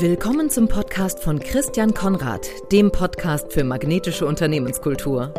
[0.00, 5.34] Willkommen zum Podcast von Christian Konrad, dem Podcast für magnetische Unternehmenskultur.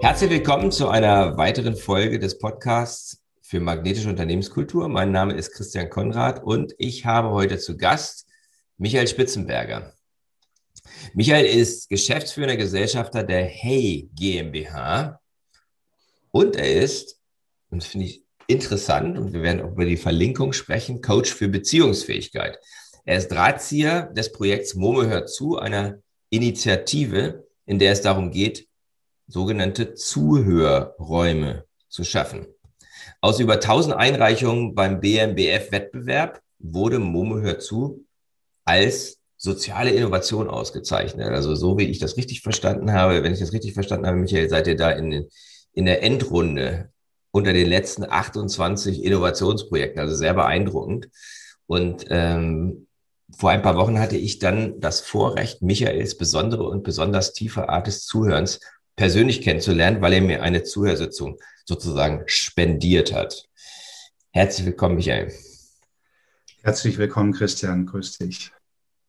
[0.00, 4.88] Herzlich willkommen zu einer weiteren Folge des Podcasts für magnetische Unternehmenskultur.
[4.88, 8.26] Mein Name ist Christian Konrad und ich habe heute zu Gast
[8.76, 9.94] Michael Spitzenberger.
[11.12, 15.20] Michael ist geschäftsführender Gesellschafter der Hey GmbH
[16.32, 17.20] und er ist,
[17.70, 21.48] und das finde ich interessant und wir werden auch über die Verlinkung sprechen, Coach für
[21.48, 22.58] Beziehungsfähigkeit.
[23.04, 25.98] Er ist Drahtzieher des Projekts Momo hört zu, einer
[26.30, 28.66] Initiative, in der es darum geht,
[29.26, 32.46] sogenannte Zuhörräume zu schaffen.
[33.20, 38.06] Aus über 1000 Einreichungen beim BMBF-Wettbewerb wurde Momo hört zu
[38.64, 41.28] als soziale Innovation ausgezeichnet.
[41.28, 44.48] Also so wie ich das richtig verstanden habe, wenn ich das richtig verstanden habe, Michael,
[44.48, 45.28] seid ihr da in,
[45.72, 46.90] in der Endrunde
[47.34, 51.08] unter den letzten 28 Innovationsprojekten, also sehr beeindruckend.
[51.66, 52.86] Und ähm,
[53.36, 57.88] vor ein paar Wochen hatte ich dann das Vorrecht, Michaels besondere und besonders tiefe Art
[57.88, 58.60] des Zuhörens
[58.94, 63.48] persönlich kennenzulernen, weil er mir eine Zuhörsitzung sozusagen spendiert hat.
[64.30, 65.32] Herzlich willkommen, Michael.
[66.62, 67.86] Herzlich willkommen, Christian.
[67.86, 68.52] Grüß dich.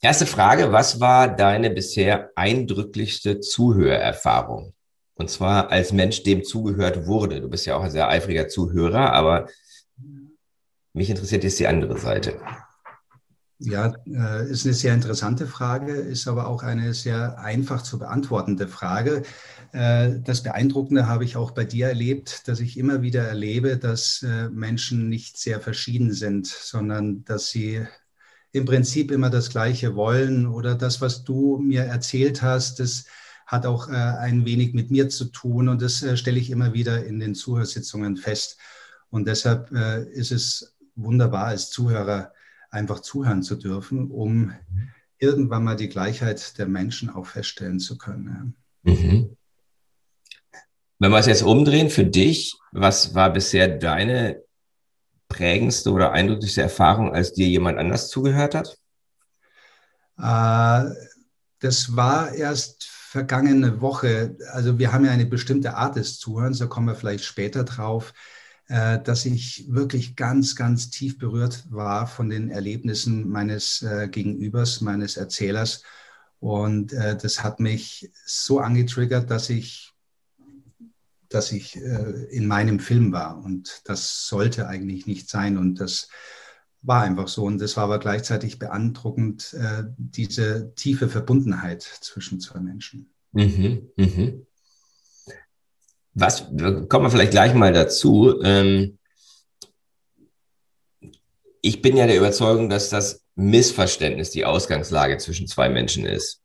[0.02, 4.75] Erste Frage, was war deine bisher eindrücklichste Zuhörerfahrung?
[5.16, 7.42] Und zwar als Mensch, dem zugehört wurde.
[7.42, 9.48] Du bist ja auch ein sehr eifriger Zuhörer, aber
[10.94, 12.40] mich interessiert jetzt die andere Seite.
[13.58, 18.68] Ja, äh, ist eine sehr interessante Frage, ist aber auch eine sehr einfach zu beantwortende
[18.68, 19.24] Frage.
[19.72, 24.24] Äh, das Beeindruckende habe ich auch bei dir erlebt, dass ich immer wieder erlebe, dass
[24.24, 27.86] äh, Menschen nicht sehr verschieden sind, sondern dass sie
[28.52, 33.06] im Prinzip immer das Gleiche wollen oder das, was du mir erzählt hast, das
[33.46, 36.74] hat auch äh, ein wenig mit mir zu tun und das äh, stelle ich immer
[36.74, 38.58] wieder in den Zuhörsitzungen fest.
[39.10, 42.34] Und deshalb äh, ist es wunderbar, als Zuhörer
[42.72, 44.52] einfach zuhören zu dürfen, um
[45.20, 48.56] irgendwann mal die Gleichheit der Menschen auch feststellen zu können.
[48.84, 49.38] Mhm.
[51.00, 54.42] Wenn wir es jetzt umdrehen für dich, was war bisher deine
[55.28, 58.78] prägendste oder eindrücklichste Erfahrung, als dir jemand anders zugehört hat?
[61.60, 66.66] Das war erst vergangene Woche, also wir haben ja eine bestimmte Art des Zuhörens, da
[66.66, 68.14] kommen wir vielleicht später drauf,
[68.68, 74.82] äh, dass ich wirklich ganz, ganz tief berührt war von den Erlebnissen meines äh, Gegenübers,
[74.82, 75.82] meines Erzählers.
[76.42, 79.94] Und äh, das hat mich so angetriggert, dass ich,
[81.30, 83.42] dass ich in meinem Film war.
[83.42, 85.58] Und das sollte eigentlich nicht sein.
[85.58, 86.10] Und das
[86.86, 87.44] war einfach so.
[87.44, 93.10] Und das war aber gleichzeitig beeindruckend, äh, diese tiefe Verbundenheit zwischen zwei Menschen.
[93.32, 94.46] Mhm, mhm.
[96.14, 98.42] Was, kommen wir vielleicht gleich mal dazu.
[98.42, 98.98] Ähm,
[101.62, 106.42] ich bin ja der Überzeugung, dass das Missverständnis die Ausgangslage zwischen zwei Menschen ist.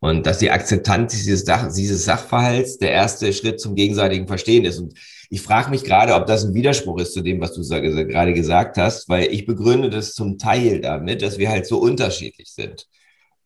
[0.00, 4.78] Und dass die Akzeptanz dieses, Sach dieses Sachverhalts der erste Schritt zum gegenseitigen Verstehen ist.
[4.78, 4.94] Und
[5.30, 8.78] ich frage mich gerade, ob das ein Widerspruch ist zu dem, was du gerade gesagt
[8.78, 12.86] hast, weil ich begründe das zum Teil damit, dass wir halt so unterschiedlich sind.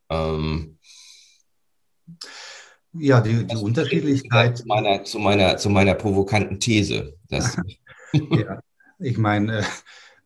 [0.09, 0.79] Ähm,
[2.95, 4.59] ja, die, die Unterschiedlichkeit.
[4.59, 7.15] Zu meiner, zu, meiner, zu meiner provokanten These.
[7.31, 8.61] ja,
[8.99, 9.65] ich meine,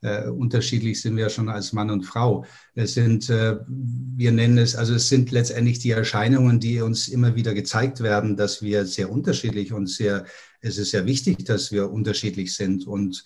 [0.02, 2.44] äh, unterschiedlich sind wir schon als Mann und Frau.
[2.74, 7.34] Es sind, äh, wir nennen es, also es sind letztendlich die Erscheinungen, die uns immer
[7.34, 10.24] wieder gezeigt werden, dass wir sehr unterschiedlich und sehr,
[10.60, 12.86] es ist sehr wichtig, dass wir unterschiedlich sind.
[12.86, 13.24] Und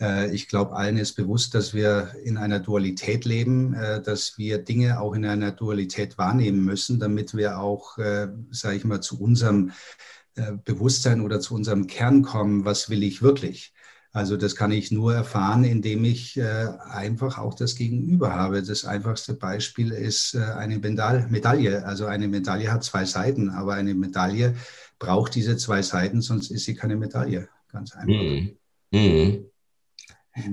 [0.00, 4.58] äh, ich glaube, allen ist bewusst, dass wir in einer Dualität leben, äh, dass wir
[4.58, 9.20] Dinge auch in einer Dualität wahrnehmen müssen, damit wir auch, äh, sage ich mal, zu
[9.20, 9.72] unserem
[10.34, 13.72] äh, Bewusstsein oder zu unserem Kern kommen, was will ich wirklich?
[14.14, 18.62] Also das kann ich nur erfahren, indem ich äh, einfach auch das Gegenüber habe.
[18.62, 21.84] Das einfachste Beispiel ist äh, eine Medaille.
[21.86, 24.54] Also eine Medaille hat zwei Seiten, aber eine Medaille
[24.98, 27.48] braucht diese zwei Seiten, sonst ist sie keine Medaille.
[27.72, 28.08] Ganz einfach.
[28.08, 28.56] Mhm.
[28.90, 29.46] Mhm.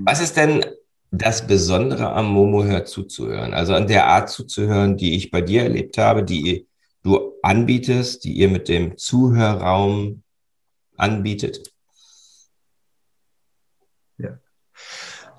[0.04, 0.64] Was ist denn
[1.10, 3.52] das Besondere am Momo hört zuzuhören?
[3.52, 6.66] Also an der Art zuzuhören, die ich bei dir erlebt habe, die
[7.02, 10.22] du anbietest, die ihr mit dem Zuhörraum
[10.96, 11.69] anbietet?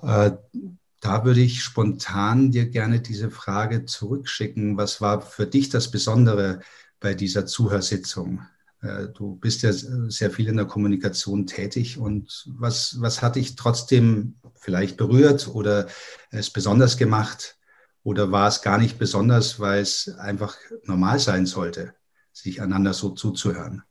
[0.02, 4.76] Da würde ich spontan dir gerne diese Frage zurückschicken.
[4.76, 6.60] Was war für dich das Besondere
[7.00, 8.46] bei dieser Zuhörsitzung?
[8.80, 13.56] Äh, du bist ja sehr viel in der Kommunikation tätig und was, was hat dich
[13.56, 15.88] trotzdem vielleicht berührt oder
[16.30, 17.56] es besonders gemacht?
[18.04, 21.94] Oder war es gar nicht besonders, weil es einfach normal sein sollte,
[22.32, 23.84] sich einander so zuzuhören?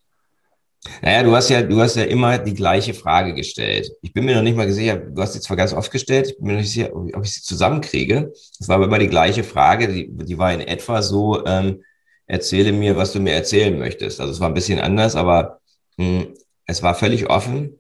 [1.02, 3.92] Naja, du hast ja, du hast ja immer die gleiche Frage gestellt.
[4.02, 6.38] Ich bin mir noch nicht mal sicher, du hast sie zwar ganz oft gestellt, ich
[6.38, 8.32] bin mir noch nicht sicher, ob ich sie zusammenkriege.
[8.60, 11.84] Es war aber immer die gleiche Frage, die, die war in etwa so, ähm,
[12.26, 14.20] erzähle mir, was du mir erzählen möchtest.
[14.20, 15.60] Also es war ein bisschen anders, aber
[15.98, 16.34] mh, hm,
[16.66, 17.80] es war völlig offen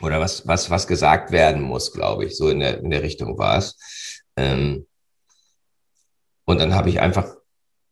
[0.00, 2.36] oder was, was, was gesagt werden muss, glaube ich.
[2.36, 3.76] So in der, in der Richtung war es.
[4.36, 4.86] Ähm,
[6.44, 7.34] und dann habe ich einfach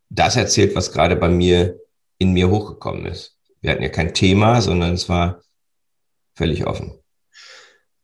[0.09, 1.79] das erzählt, was gerade bei mir
[2.19, 3.40] in mir hochgekommen ist.
[3.61, 5.43] Wir hatten ja kein Thema, sondern es war
[6.35, 6.99] völlig offen.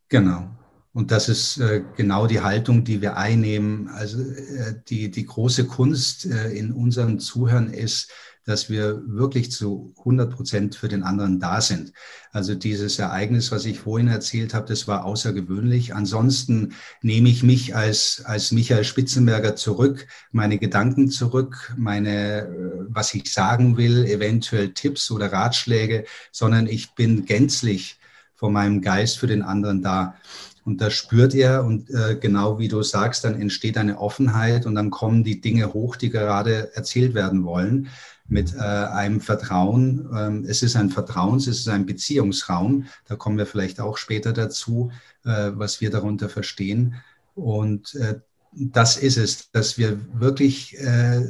[0.09, 0.51] Genau.
[0.97, 3.89] Und das ist äh, genau die Haltung, die wir einnehmen.
[3.89, 8.11] Also äh, die, die große Kunst äh, in unserem Zuhören ist,
[8.47, 11.93] dass wir wirklich zu 100 Prozent für den anderen da sind.
[12.33, 15.95] Also dieses Ereignis, was ich vorhin erzählt habe, das war außergewöhnlich.
[15.95, 16.73] Ansonsten
[17.03, 22.47] nehme ich mich als, als Michael Spitzenberger zurück, meine Gedanken zurück, meine, äh,
[22.89, 27.99] was ich sagen will, eventuell Tipps oder Ratschläge, sondern ich bin gänzlich
[28.35, 30.15] von meinem Geist für den anderen da.
[30.67, 34.75] Und das spürt er und äh, genau wie du sagst, dann entsteht eine Offenheit und
[34.75, 37.87] dann kommen die Dinge hoch, die gerade erzählt werden wollen
[38.27, 40.11] mit äh, einem Vertrauen.
[40.13, 42.87] Ähm, es ist ein Vertrauens, es ist ein Beziehungsraum.
[43.07, 44.91] Da kommen wir vielleicht auch später dazu,
[45.25, 46.97] äh, was wir darunter verstehen.
[47.37, 48.19] Und äh,
[48.51, 51.23] das ist es, dass wir wirklich äh,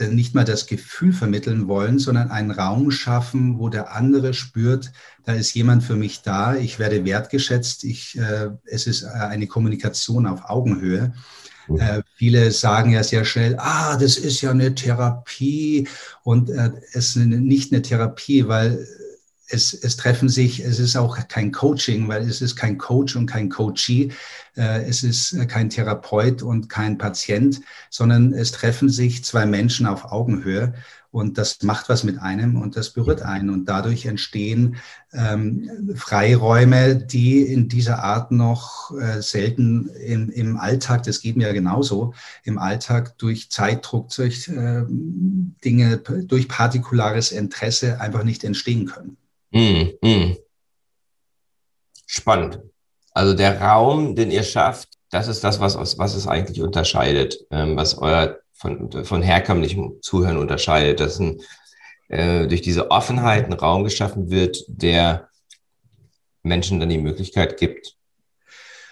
[0.00, 4.92] nicht mal das Gefühl vermitteln wollen, sondern einen Raum schaffen, wo der andere spürt,
[5.24, 10.26] da ist jemand für mich da, ich werde wertgeschätzt, ich, äh, es ist eine Kommunikation
[10.26, 11.14] auf Augenhöhe.
[11.78, 15.88] Äh, viele sagen ja sehr schnell, ah, das ist ja eine Therapie
[16.22, 18.86] und äh, es ist nicht eine Therapie, weil
[19.48, 23.26] es, es treffen sich, es ist auch kein Coaching, weil es ist kein Coach und
[23.26, 24.10] kein Coachee,
[24.56, 27.60] äh, es ist kein Therapeut und kein Patient,
[27.90, 30.74] sondern es treffen sich zwei Menschen auf Augenhöhe
[31.16, 33.48] und das macht was mit einem und das berührt einen.
[33.48, 34.76] Und dadurch entstehen
[35.14, 41.46] ähm, Freiräume, die in dieser Art noch äh, selten im, im Alltag, das geht mir
[41.46, 42.12] ja genauso,
[42.44, 49.16] im Alltag durch Zeitdruck, durch äh, Dinge, durch partikulares Interesse einfach nicht entstehen können.
[49.56, 50.36] Mm, mm.
[52.06, 52.60] Spannend.
[53.12, 57.74] Also der Raum, den ihr schafft, das ist das, was, was es eigentlich unterscheidet, ähm,
[57.74, 61.40] was euer von, von herkömmlichem Zuhören unterscheidet, dass ein,
[62.08, 65.30] äh, durch diese Offenheit ein Raum geschaffen wird, der
[66.42, 67.96] Menschen dann die Möglichkeit gibt,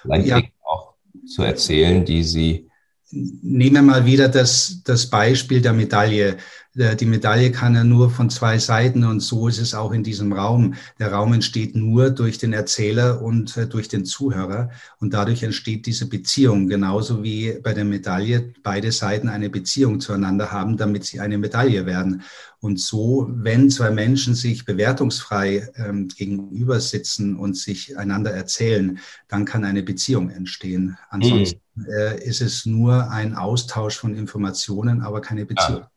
[0.01, 0.43] vielleicht ja.
[0.63, 0.95] auch
[1.27, 2.71] zu erzählen, die sie.
[3.11, 6.39] Nehmen wir mal wieder das, das Beispiel der Medaille.
[6.77, 10.03] Äh, die Medaille kann ja nur von zwei Seiten und so ist es auch in
[10.03, 10.75] diesem Raum.
[10.99, 15.87] Der Raum entsteht nur durch den Erzähler und äh, durch den Zuhörer und dadurch entsteht
[15.87, 21.21] diese Beziehung, genauso wie bei der Medaille beide Seiten eine Beziehung zueinander haben, damit sie
[21.21, 22.23] eine Medaille werden.
[22.61, 28.99] Und so, wenn zwei Menschen sich bewertungsfrei ähm, gegenüber sitzen und sich einander erzählen,
[29.29, 30.97] dann kann eine Beziehung entstehen.
[31.11, 31.85] Ansonsten mhm.
[31.91, 35.81] äh, ist es nur ein Austausch von Informationen, aber keine Beziehung.
[35.81, 35.91] Ja.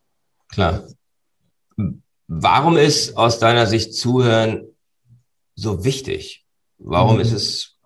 [0.49, 0.87] Klar.
[2.27, 4.63] Warum ist aus deiner Sicht Zuhören
[5.55, 6.45] so wichtig?
[6.77, 7.21] Warum mhm.
[7.21, 7.77] ist es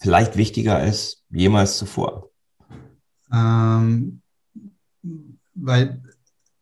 [0.00, 2.30] vielleicht wichtiger als jemals zuvor?
[3.32, 4.22] Ähm,
[5.54, 6.02] weil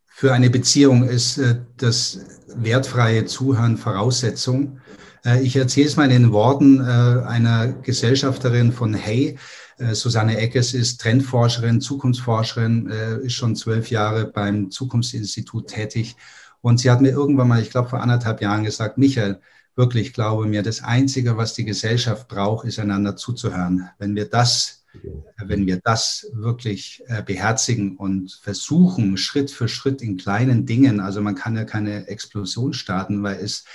[0.05, 4.79] für eine Beziehung ist äh, das wertfreie Zuhören Voraussetzung.
[5.25, 9.37] Äh, ich erzähle es mal in den Worten äh, einer Gesellschafterin von Hey.
[9.77, 16.15] Äh, Susanne Eckes ist Trendforscherin, Zukunftsforscherin, äh, ist schon zwölf Jahre beim Zukunftsinstitut tätig.
[16.61, 19.39] Und sie hat mir irgendwann mal, ich glaube vor anderthalb Jahren gesagt, Michael,
[19.75, 23.89] wirklich glaube mir, das Einzige, was die Gesellschaft braucht, ist einander zuzuhören.
[23.99, 24.83] Wenn wir das,
[25.43, 31.21] wenn wir das wirklich äh, beherzigen und versuchen, Schritt für Schritt in kleinen Dingen, also
[31.21, 33.65] man kann ja keine Explosion starten, weil es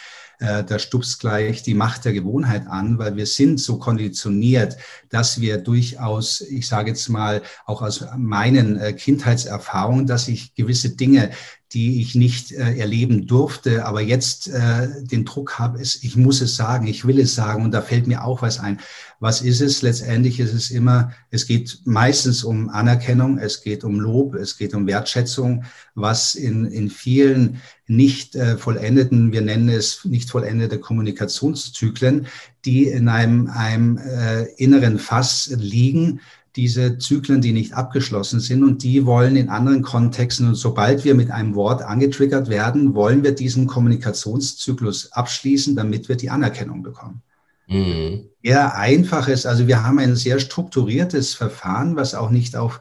[0.41, 4.77] äh, da stupst gleich die Macht der Gewohnheit an, weil wir sind so konditioniert,
[5.09, 10.97] dass wir durchaus, ich sage jetzt mal, auch aus meinen äh, Kindheitserfahrungen, dass ich gewisse
[10.97, 11.31] Dinge
[11.73, 16.41] die ich nicht äh, erleben durfte, aber jetzt äh, den Druck habe, es, ich muss
[16.41, 17.65] es sagen, ich will es sagen.
[17.65, 18.81] Und da fällt mir auch was ein.
[19.21, 19.81] Was ist es?
[19.83, 24.75] Letztendlich ist es immer, es geht meistens um Anerkennung, es geht um Lob, es geht
[24.75, 32.27] um Wertschätzung, was in, in vielen nicht äh, vollendeten, wir nennen es nicht vollendete Kommunikationszyklen,
[32.65, 36.21] die in einem, einem äh, inneren Fass liegen,
[36.57, 41.15] diese Zyklen, die nicht abgeschlossen sind und die wollen in anderen Kontexten und sobald wir
[41.15, 47.23] mit einem Wort angetriggert werden, wollen wir diesen Kommunikationszyklus abschließen, damit wir die Anerkennung bekommen.
[47.69, 48.29] Mhm.
[48.43, 52.81] Ja, einfaches, also wir haben ein sehr strukturiertes Verfahren, was auch nicht auf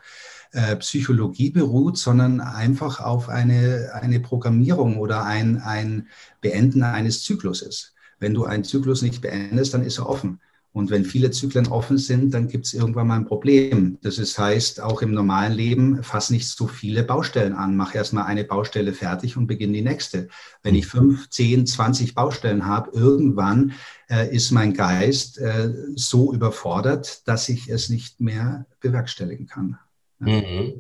[0.51, 6.07] äh, Psychologie beruht, sondern einfach auf eine, eine Programmierung oder ein, ein
[6.41, 7.93] Beenden eines Zykluses.
[8.19, 10.39] Wenn du einen Zyklus nicht beendest, dann ist er offen.
[10.79, 13.97] Und wenn viele Zyklen offen sind, dann gibt es irgendwann mal ein Problem.
[14.01, 17.75] Das ist, heißt, auch im normalen Leben fass nicht so viele Baustellen an.
[17.75, 20.29] Mach erstmal eine Baustelle fertig und beginn die nächste.
[20.63, 23.73] Wenn ich fünf, zehn, zwanzig Baustellen habe, irgendwann
[24.09, 29.77] äh, ist mein Geist äh, so überfordert, dass ich es nicht mehr bewerkstelligen kann.
[30.25, 30.41] Ja.
[30.41, 30.73] Mhm.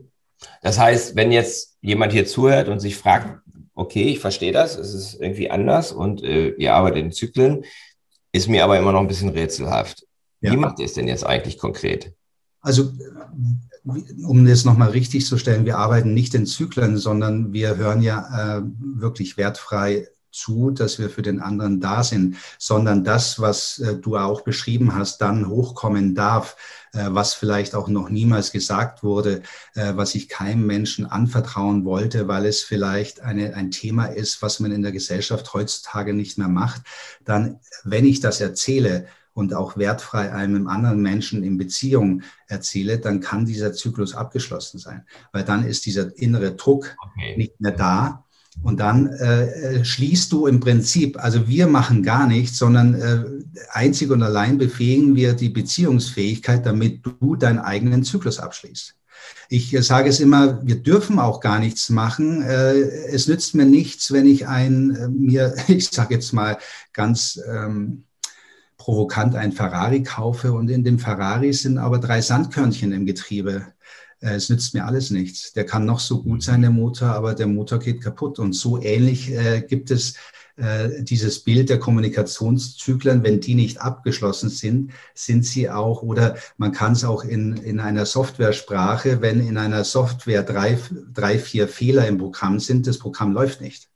[0.61, 3.41] Das heißt, wenn jetzt jemand hier zuhört und sich fragt,
[3.75, 7.65] okay, ich verstehe das, es ist irgendwie anders und äh, ihr arbeitet in Zyklen,
[8.31, 10.05] ist mir aber immer noch ein bisschen rätselhaft.
[10.41, 10.51] Ja.
[10.51, 12.13] Wie macht ihr es denn jetzt eigentlich konkret?
[12.61, 12.91] Also,
[14.25, 18.57] um das nochmal richtig zu stellen, wir arbeiten nicht in Zyklen, sondern wir hören ja
[18.57, 23.95] äh, wirklich wertfrei zu, dass wir für den anderen da sind, sondern das, was äh,
[23.95, 26.55] du auch beschrieben hast, dann hochkommen darf,
[26.93, 29.41] äh, was vielleicht auch noch niemals gesagt wurde,
[29.75, 34.59] äh, was ich keinem Menschen anvertrauen wollte, weil es vielleicht eine, ein Thema ist, was
[34.59, 36.81] man in der Gesellschaft heutzutage nicht mehr macht,
[37.25, 39.07] dann, wenn ich das erzähle,
[39.39, 45.05] und auch wertfrei einem anderen Menschen in Beziehung erzähle, dann kann dieser Zyklus abgeschlossen sein,
[45.31, 47.37] weil dann ist dieser innere Druck okay.
[47.37, 48.25] nicht mehr da
[48.61, 53.23] und dann äh, schließt du im Prinzip, also wir machen gar nichts, sondern äh,
[53.71, 58.95] einzig und allein befähigen wir die Beziehungsfähigkeit, damit du deinen eigenen Zyklus abschließt.
[59.47, 62.41] Ich äh, sage es immer, wir dürfen auch gar nichts machen.
[62.41, 62.73] Äh,
[63.11, 66.57] es nützt mir nichts, wenn ich ein, äh, mir, ich sage jetzt mal
[66.93, 68.03] ganz ähm,
[68.77, 73.78] provokant ein Ferrari kaufe und in dem Ferrari sind aber drei Sandkörnchen im Getriebe äh,
[74.19, 75.53] es nützt mir alles nichts.
[75.53, 78.39] Der kann noch so gut sein, der Motor, aber der Motor geht kaputt.
[78.39, 80.15] Und so ähnlich äh, gibt es
[80.57, 86.73] äh, dieses Bild der Kommunikationszyklen, wenn die nicht abgeschlossen sind, sind sie auch, oder man
[86.73, 90.77] kann es auch in, in einer Softwaresprache, wenn in einer Software drei,
[91.13, 93.87] drei, vier Fehler im Programm sind, das Programm läuft nicht.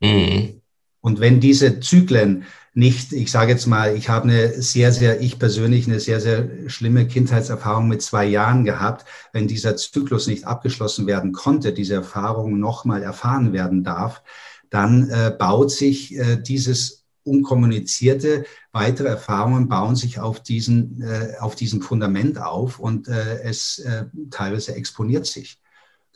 [0.00, 0.60] Mhm.
[1.00, 2.44] Und wenn diese Zyklen
[2.78, 6.48] nicht, ich sage jetzt mal, ich habe eine sehr, sehr, ich persönlich eine sehr, sehr
[6.68, 9.04] schlimme Kindheitserfahrung mit zwei Jahren gehabt.
[9.32, 14.22] Wenn dieser Zyklus nicht abgeschlossen werden konnte, diese Erfahrung nochmal erfahren werden darf,
[14.70, 21.56] dann äh, baut sich äh, dieses unkommunizierte, weitere Erfahrungen bauen sich auf diesen, äh, auf
[21.56, 25.60] diesem Fundament auf und äh, es äh, teilweise exponiert sich.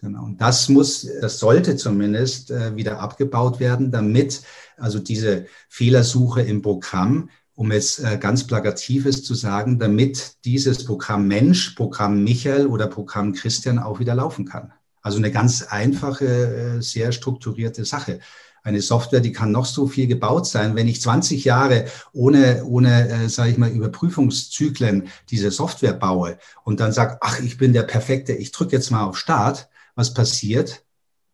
[0.03, 0.25] Genau.
[0.25, 4.43] Und das muss, das sollte zumindest äh, wieder abgebaut werden, damit
[4.83, 11.29] also diese Fehlersuche im Programm, um es äh, ganz plakatives zu sagen, damit dieses Programm
[11.29, 14.73] Mensch, Programm Michael oder Programm Christian auch wieder laufen kann.
[15.01, 18.21] Also eine ganz einfache, äh, sehr strukturierte Sache.
[18.65, 20.77] Eine Software, die kann noch so viel gebaut sein.
[20.77, 26.81] Wenn ich 20 Jahre ohne, ohne äh, sage ich mal, Überprüfungszyklen diese Software baue und
[26.81, 30.85] dann sage, ach, ich bin der Perfekte, ich drücke jetzt mal auf Start, was passiert?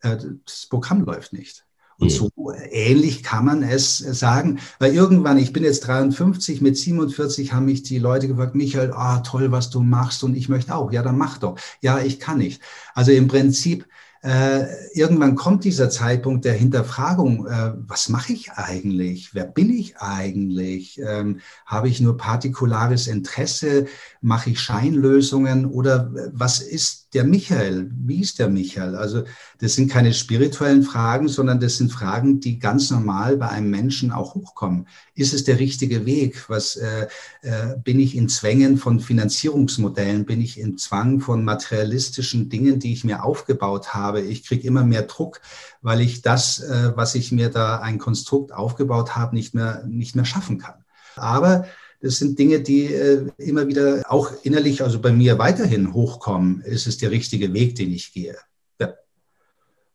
[0.01, 1.68] Äh, das Programm läuft nicht.
[2.01, 2.31] Und so
[2.71, 7.83] ähnlich kann man es sagen, weil irgendwann, ich bin jetzt 53, mit 47 haben mich
[7.83, 10.93] die Leute gefragt, Michael, ah, toll, was du machst und ich möchte auch.
[10.93, 11.59] Ja, dann mach doch.
[11.81, 12.63] Ja, ich kann nicht.
[12.95, 13.85] Also im Prinzip
[14.23, 19.35] äh, irgendwann kommt dieser Zeitpunkt der Hinterfragung, äh, was mache ich eigentlich?
[19.35, 21.01] Wer bin ich eigentlich?
[21.01, 23.87] Ähm, habe ich nur partikulares Interesse?
[24.21, 25.67] Mache ich Scheinlösungen?
[25.67, 27.91] Oder was ist der Michael?
[27.93, 28.97] Wie ist der Michael?
[28.97, 29.23] Also
[29.61, 34.11] das sind keine spirituellen Fragen, sondern das sind Fragen, die ganz normal bei einem Menschen
[34.11, 34.89] auch hochkommen.
[35.15, 36.49] Ist es der richtige Weg?
[36.49, 37.07] Was äh,
[37.43, 40.27] äh, bin ich in Zwängen von Finanzierungsmodellen?
[40.27, 44.08] Bin ich in Zwang von materialistischen Dingen, die ich mir aufgebaut habe?
[44.09, 44.21] Habe.
[44.23, 45.41] Ich kriege immer mehr Druck,
[45.83, 50.17] weil ich das, äh, was ich mir da ein Konstrukt aufgebaut habe, nicht mehr, nicht
[50.17, 50.85] mehr schaffen kann.
[51.17, 51.67] Aber
[52.01, 56.61] das sind Dinge, die äh, immer wieder auch innerlich, also bei mir weiterhin hochkommen.
[56.63, 58.37] Ist es der richtige Weg, den ich gehe?
[58.81, 58.95] Ja.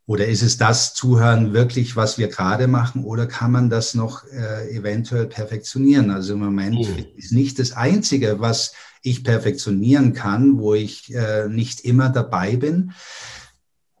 [0.06, 3.04] Oder ist es das Zuhören wirklich, was wir gerade machen?
[3.04, 6.10] Oder kann man das noch äh, eventuell perfektionieren?
[6.10, 7.06] Also im Moment mhm.
[7.16, 12.92] ist nicht das Einzige, was ich perfektionieren kann, wo ich äh, nicht immer dabei bin.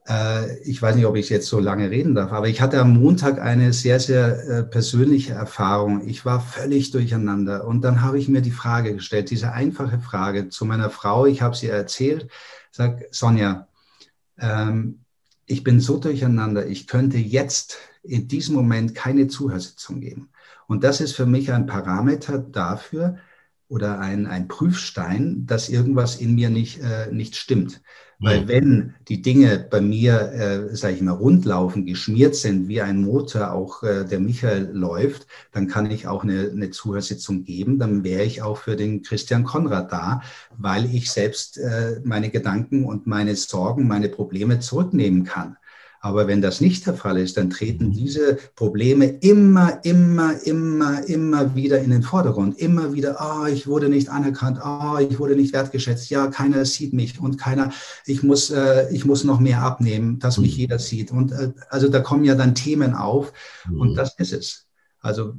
[0.06, 2.94] Äh, ich weiß nicht, ob ich jetzt so lange reden darf, aber ich hatte am
[2.94, 6.06] Montag eine sehr, sehr äh, persönliche Erfahrung.
[6.06, 10.48] Ich war völlig durcheinander und dann habe ich mir die Frage gestellt, diese einfache Frage
[10.48, 11.26] zu meiner Frau.
[11.26, 12.28] Ich habe sie erzählt,
[12.70, 13.68] sag Sonja,
[14.38, 15.00] ähm,
[15.46, 20.30] ich bin so durcheinander, ich könnte jetzt in diesem Moment keine Zuhörsitzung geben.
[20.66, 23.18] Und das ist für mich ein Parameter dafür
[23.68, 27.82] oder ein, ein Prüfstein, dass irgendwas in mir nicht, äh, nicht stimmt.
[28.24, 28.48] Weil mhm.
[28.48, 33.52] wenn die Dinge bei mir, äh, sage ich mal, rundlaufen, geschmiert sind, wie ein Motor
[33.52, 37.78] auch äh, der Michael läuft, dann kann ich auch eine, eine Zuhörsitzung geben.
[37.78, 40.22] Dann wäre ich auch für den Christian Konrad da,
[40.56, 45.56] weil ich selbst äh, meine Gedanken und meine Sorgen, meine Probleme zurücknehmen kann.
[46.04, 51.54] Aber wenn das nicht der Fall ist, dann treten diese Probleme immer, immer, immer, immer
[51.54, 52.58] wieder in den Vordergrund.
[52.58, 56.26] Immer wieder, ah, oh, ich wurde nicht anerkannt, ah, oh, ich wurde nicht wertgeschätzt, ja,
[56.26, 57.72] keiner sieht mich und keiner,
[58.04, 60.60] ich muss, äh, ich muss noch mehr abnehmen, dass mich mhm.
[60.60, 61.10] jeder sieht.
[61.10, 63.32] Und äh, also da kommen ja dann Themen auf
[63.70, 63.94] und mhm.
[63.94, 64.66] das ist es.
[65.00, 65.32] Also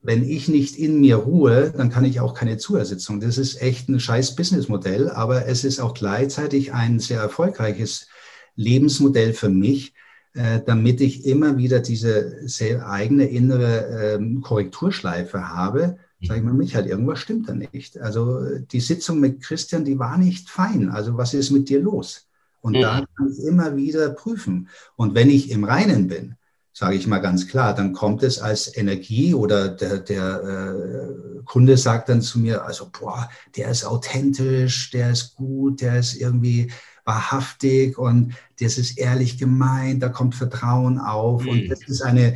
[0.00, 3.18] wenn ich nicht in mir ruhe, dann kann ich auch keine Zuersitzung.
[3.18, 8.06] Das ist echt ein scheiß Businessmodell, aber es ist auch gleichzeitig ein sehr erfolgreiches
[8.54, 9.92] Lebensmodell für mich,
[10.34, 12.46] äh, damit ich immer wieder diese
[12.84, 17.98] eigene innere ähm, Korrekturschleife habe, sage ich mal, Michael, irgendwas stimmt da nicht.
[17.98, 20.90] Also die Sitzung mit Christian, die war nicht fein.
[20.90, 22.26] Also was ist mit dir los?
[22.60, 22.80] Und mhm.
[22.80, 24.68] da kann ich immer wieder prüfen.
[24.96, 26.36] Und wenn ich im Reinen bin,
[26.72, 31.76] sage ich mal ganz klar, dann kommt es als Energie oder der, der äh, Kunde
[31.76, 36.72] sagt dann zu mir, also boah, der ist authentisch, der ist gut, der ist irgendwie
[37.04, 41.48] wahrhaftig und das ist ehrlich gemeint, da kommt Vertrauen auf mhm.
[41.48, 42.34] und das ist eine,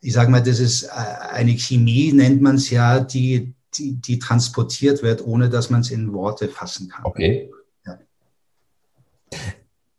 [0.00, 0.88] ich sage mal, das ist äh,
[1.32, 5.90] eine Chemie, nennt man es ja, die, die, die transportiert wird, ohne dass man es
[5.90, 7.04] in Worte fassen kann.
[7.04, 7.50] Okay.
[7.86, 7.98] Ja.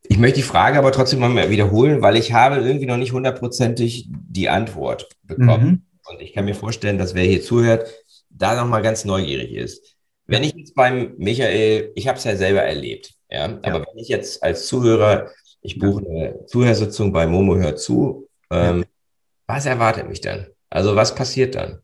[0.04, 4.08] Ich möchte die Frage aber trotzdem mal wiederholen, weil ich habe irgendwie noch nicht hundertprozentig
[4.10, 5.66] die Antwort bekommen.
[5.66, 5.82] Mhm.
[6.10, 7.88] Und ich kann mir vorstellen, dass wer hier zuhört,
[8.30, 9.96] da nochmal ganz neugierig ist.
[10.26, 13.60] Wenn ich jetzt beim Michael, ich habe es ja selber erlebt, ja, ja.
[13.64, 15.30] aber wenn ich jetzt als Zuhörer,
[15.62, 18.86] ich buche eine Zuhörsitzung bei Momo hört zu, ähm, ja.
[19.48, 20.48] was erwartet mich dann?
[20.70, 21.80] Also was passiert dann?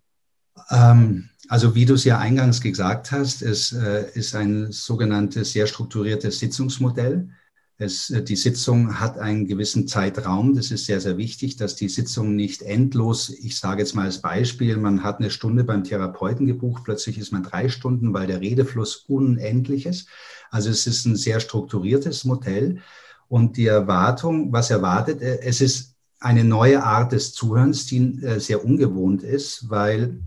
[0.72, 5.68] Ähm, also wie du es ja eingangs gesagt hast, es äh, ist ein sogenanntes sehr
[5.68, 7.30] strukturiertes Sitzungsmodell.
[7.78, 10.56] Es, äh, die Sitzung hat einen gewissen Zeitraum.
[10.56, 14.22] Das ist sehr, sehr wichtig, dass die Sitzung nicht endlos, ich sage jetzt mal als
[14.22, 18.42] Beispiel, man hat eine Stunde beim Therapeuten gebucht, plötzlich ist man drei Stunden, weil der
[18.42, 20.08] Redefluss unendlich ist.
[20.56, 22.80] Also es ist ein sehr strukturiertes Modell.
[23.28, 28.40] Und die Erwartung, was erwartet, äh, es ist eine neue Art des Zuhörens, die äh,
[28.40, 30.22] sehr ungewohnt ist, weil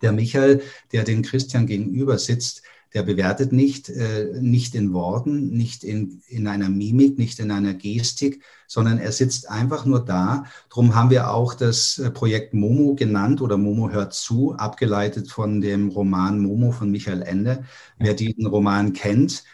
[0.00, 0.62] der Michael,
[0.92, 2.62] der den Christian gegenüber sitzt,
[2.94, 7.74] der bewertet nicht, äh, nicht in Worten, nicht in, in einer Mimik, nicht in einer
[7.74, 10.44] Gestik, sondern er sitzt einfach nur da.
[10.70, 15.60] Drum haben wir auch das äh, Projekt Momo genannt oder Momo hört zu, abgeleitet von
[15.60, 17.64] dem Roman Momo von Michael Ende.
[17.98, 19.44] Wer diesen Roman kennt,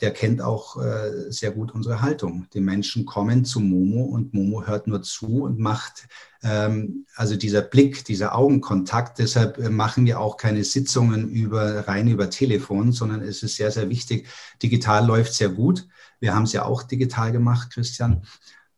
[0.00, 2.46] der kennt auch äh, sehr gut unsere Haltung.
[2.54, 6.08] Die Menschen kommen zu Momo und Momo hört nur zu und macht
[6.42, 9.18] ähm, also dieser Blick, dieser Augenkontakt.
[9.18, 13.70] Deshalb äh, machen wir auch keine Sitzungen über, rein über Telefon, sondern es ist sehr,
[13.70, 14.26] sehr wichtig.
[14.62, 15.86] Digital läuft sehr gut.
[16.20, 18.22] Wir haben es ja auch digital gemacht, Christian.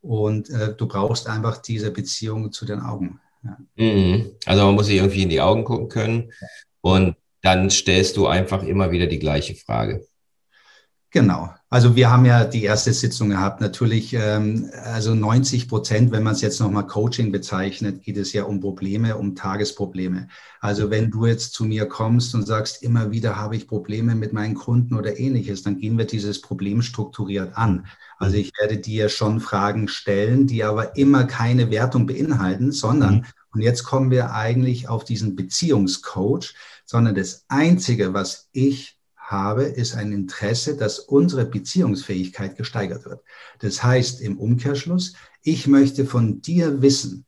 [0.01, 3.21] Und äh, du brauchst einfach diese Beziehung zu den Augen.
[3.45, 3.59] Ja.
[3.77, 4.31] Mhm.
[4.47, 6.33] Also man muss sich irgendwie in die Augen gucken können
[6.81, 10.07] und dann stellst du einfach immer wieder die gleiche Frage.
[11.13, 11.53] Genau.
[11.69, 13.61] Also wir haben ja die erste Sitzung gehabt.
[13.61, 18.45] Natürlich, ähm, also 90 Prozent, wenn man es jetzt nochmal Coaching bezeichnet, geht es ja
[18.45, 20.29] um Probleme, um Tagesprobleme.
[20.61, 24.33] Also wenn du jetzt zu mir kommst und sagst, immer wieder habe ich Probleme mit
[24.33, 27.87] meinen Kunden oder ähnliches, dann gehen wir dieses Problem strukturiert an.
[28.19, 33.25] Also ich werde dir schon Fragen stellen, die aber immer keine Wertung beinhalten, sondern, mhm.
[33.53, 39.00] und jetzt kommen wir eigentlich auf diesen Beziehungscoach, sondern das Einzige, was ich
[39.31, 43.23] habe, ist ein Interesse, dass unsere Beziehungsfähigkeit gesteigert wird.
[43.61, 47.27] Das heißt im Umkehrschluss, ich möchte von dir wissen,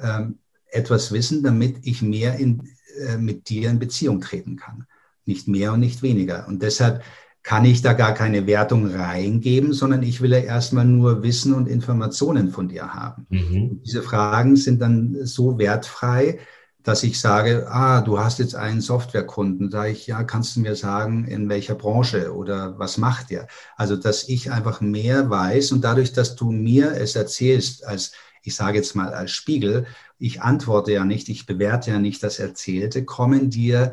[0.00, 0.38] ähm,
[0.70, 2.68] etwas wissen, damit ich mehr in,
[3.06, 4.86] äh, mit dir in Beziehung treten kann.
[5.24, 6.46] Nicht mehr und nicht weniger.
[6.48, 7.02] Und deshalb
[7.42, 11.68] kann ich da gar keine Wertung reingeben, sondern ich will ja erstmal nur Wissen und
[11.68, 13.26] Informationen von dir haben.
[13.30, 13.82] Mhm.
[13.84, 16.40] Diese Fragen sind dann so wertfrei,
[16.86, 20.76] dass ich sage, ah, du hast jetzt einen Softwarekunden, sage ich, ja, kannst du mir
[20.76, 23.48] sagen, in welcher Branche oder was macht der?
[23.76, 28.12] Also, dass ich einfach mehr weiß und dadurch, dass du mir es erzählst, als
[28.44, 29.86] ich sage jetzt mal als Spiegel,
[30.18, 33.92] ich antworte ja nicht, ich bewerte ja nicht das Erzählte, kommen dir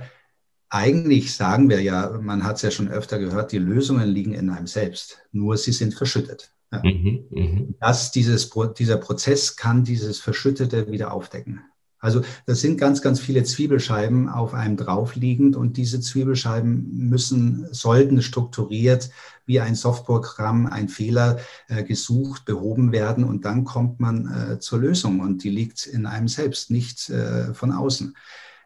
[0.69, 4.51] eigentlich sagen wir ja, man hat es ja schon öfter gehört, die Lösungen liegen in
[4.51, 6.51] einem selbst, nur sie sind verschüttet.
[6.71, 6.82] Ja.
[6.84, 7.62] Mhm, mh.
[7.79, 11.62] das, dieses, dieser Prozess kann dieses Verschüttete wieder aufdecken.
[12.04, 18.22] Also das sind ganz, ganz viele Zwiebelscheiben auf einem draufliegend und diese Zwiebelscheiben müssen, sollten
[18.22, 19.10] strukturiert
[19.46, 21.39] wie ein Softprogramm, ein Fehler
[21.70, 26.06] äh, gesucht, behoben werden und dann kommt man äh, zur Lösung und die liegt in
[26.06, 28.16] einem selbst, nicht äh, von außen.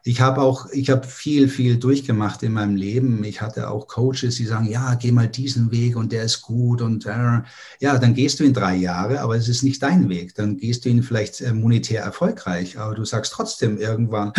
[0.04, 3.24] Ich habe auch, ich habe viel, viel durchgemacht in meinem Leben.
[3.24, 6.80] Ich hatte auch Coaches, die sagen, ja, geh mal diesen Weg und der ist gut
[6.80, 7.42] und äh,
[7.80, 10.34] ja, dann gehst du in drei Jahre, aber es ist nicht dein Weg.
[10.34, 14.32] Dann gehst du ihn vielleicht äh, monetär erfolgreich, aber du sagst trotzdem irgendwann,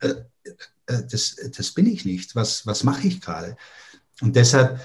[0.00, 0.14] äh,
[0.88, 2.34] äh, das, das bin ich nicht.
[2.34, 3.56] Was, was mache ich gerade?
[4.20, 4.80] Und deshalb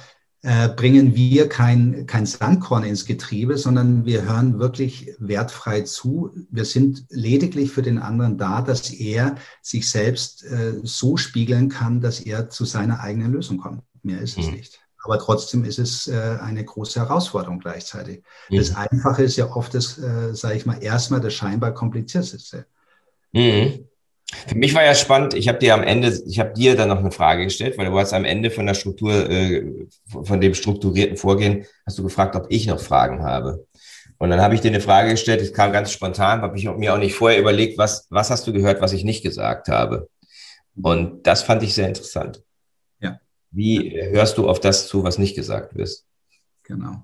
[0.46, 6.32] äh, bringen wir kein, kein Sandkorn ins Getriebe, sondern wir hören wirklich wertfrei zu.
[6.52, 12.02] Wir sind lediglich für den anderen da, dass er sich selbst äh, so spiegeln kann,
[12.02, 13.84] dass er zu seiner eigenen Lösung kommt.
[14.04, 14.56] Mehr ist es mhm.
[14.56, 14.80] nicht.
[15.02, 18.24] Aber trotzdem ist es äh, eine große Herausforderung gleichzeitig.
[18.50, 18.58] Mhm.
[18.58, 22.66] Das Einfache ist ja oft das, äh, sage ich mal, erstmal das scheinbar komplizierteste.
[23.32, 23.86] Mhm.
[24.48, 27.00] Für mich war ja spannend, ich habe dir am Ende, ich habe dir dann noch
[27.00, 31.18] eine Frage gestellt, weil du hast am Ende von der Struktur, äh, von dem strukturierten
[31.18, 33.66] Vorgehen, hast du gefragt, ob ich noch Fragen habe.
[34.18, 36.94] Und dann habe ich dir eine Frage gestellt, das kam ganz spontan, habe ich mir
[36.94, 40.10] auch nicht vorher überlegt, was, was hast du gehört, was ich nicht gesagt habe.
[40.82, 42.42] Und das fand ich sehr interessant.
[43.00, 43.20] Ja.
[43.52, 45.90] Wie hörst du auf das zu, was nicht gesagt wird?
[46.64, 47.04] Genau.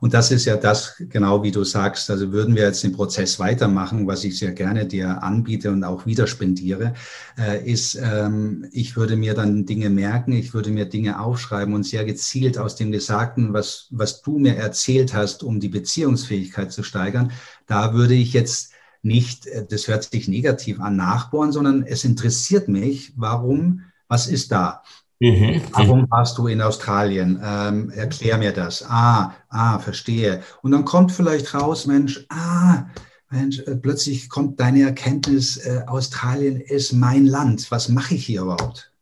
[0.00, 2.10] Und das ist ja das, genau wie du sagst.
[2.10, 6.06] Also würden wir jetzt den Prozess weitermachen, was ich sehr gerne dir anbiete und auch
[6.06, 6.94] wieder spendiere,
[7.38, 11.84] äh, ist, ähm, ich würde mir dann Dinge merken, ich würde mir Dinge aufschreiben und
[11.84, 16.82] sehr gezielt aus dem Gesagten, was, was du mir erzählt hast, um die Beziehungsfähigkeit zu
[16.82, 17.32] steigern,
[17.66, 22.68] da würde ich jetzt nicht, äh, das hört sich negativ an, nachbohren, sondern es interessiert
[22.68, 24.82] mich, warum, was ist da?
[25.18, 25.62] Mhm.
[25.72, 27.40] Warum warst du in Australien?
[27.42, 28.84] Ähm, erklär mir das.
[28.86, 30.42] Ah, ah, verstehe.
[30.62, 32.84] Und dann kommt vielleicht raus, Mensch, ah,
[33.30, 37.70] Mensch, äh, plötzlich kommt deine Erkenntnis, äh, Australien ist mein Land.
[37.70, 38.92] Was mache ich hier überhaupt?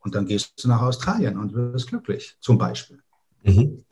[0.00, 3.00] Und dann gehst du nach Australien und wirst glücklich, zum Beispiel.
[3.42, 3.84] Mhm.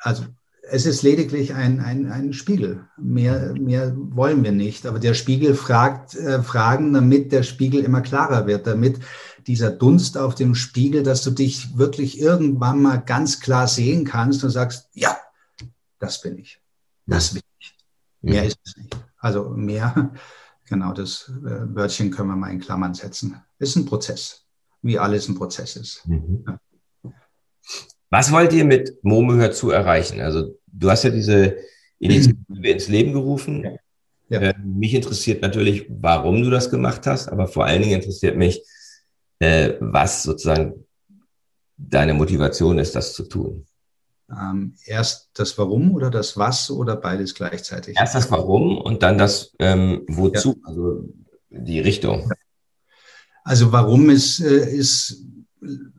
[0.00, 0.24] Also
[0.70, 2.84] es ist lediglich ein, ein, ein Spiegel.
[2.96, 4.86] Mehr, mehr wollen wir nicht.
[4.86, 9.00] Aber der Spiegel fragt äh, Fragen, damit der Spiegel immer klarer wird, damit
[9.46, 14.44] dieser Dunst auf dem Spiegel, dass du dich wirklich irgendwann mal ganz klar sehen kannst
[14.44, 15.16] und sagst, ja,
[15.98, 16.60] das bin ich.
[17.06, 17.76] Das bin ich.
[18.20, 18.96] Mehr ist es nicht.
[19.18, 20.12] Also mehr,
[20.68, 23.40] genau, das äh, Wörtchen können wir mal in Klammern setzen.
[23.58, 24.44] Ist ein Prozess,
[24.82, 26.06] wie alles ein Prozess ist.
[26.06, 26.44] Mhm.
[26.46, 26.58] Ja.
[28.10, 30.20] Was wollt ihr mit Momo hört zu erreichen?
[30.20, 31.56] Also du hast ja diese
[31.98, 33.64] Initiative ins Leben gerufen.
[33.64, 33.70] Ja.
[34.32, 34.40] Ja.
[34.40, 38.64] Äh, mich interessiert natürlich, warum du das gemacht hast, aber vor allen Dingen interessiert mich,
[39.42, 40.86] äh, was sozusagen
[41.76, 43.66] deine Motivation ist, das zu tun?
[44.30, 47.96] Ähm, erst das Warum oder das Was oder beides gleichzeitig?
[47.98, 50.68] Erst das Warum und dann das ähm, Wozu, ja.
[50.68, 51.08] also
[51.50, 52.30] die Richtung.
[53.44, 55.24] Also warum ist, äh, ist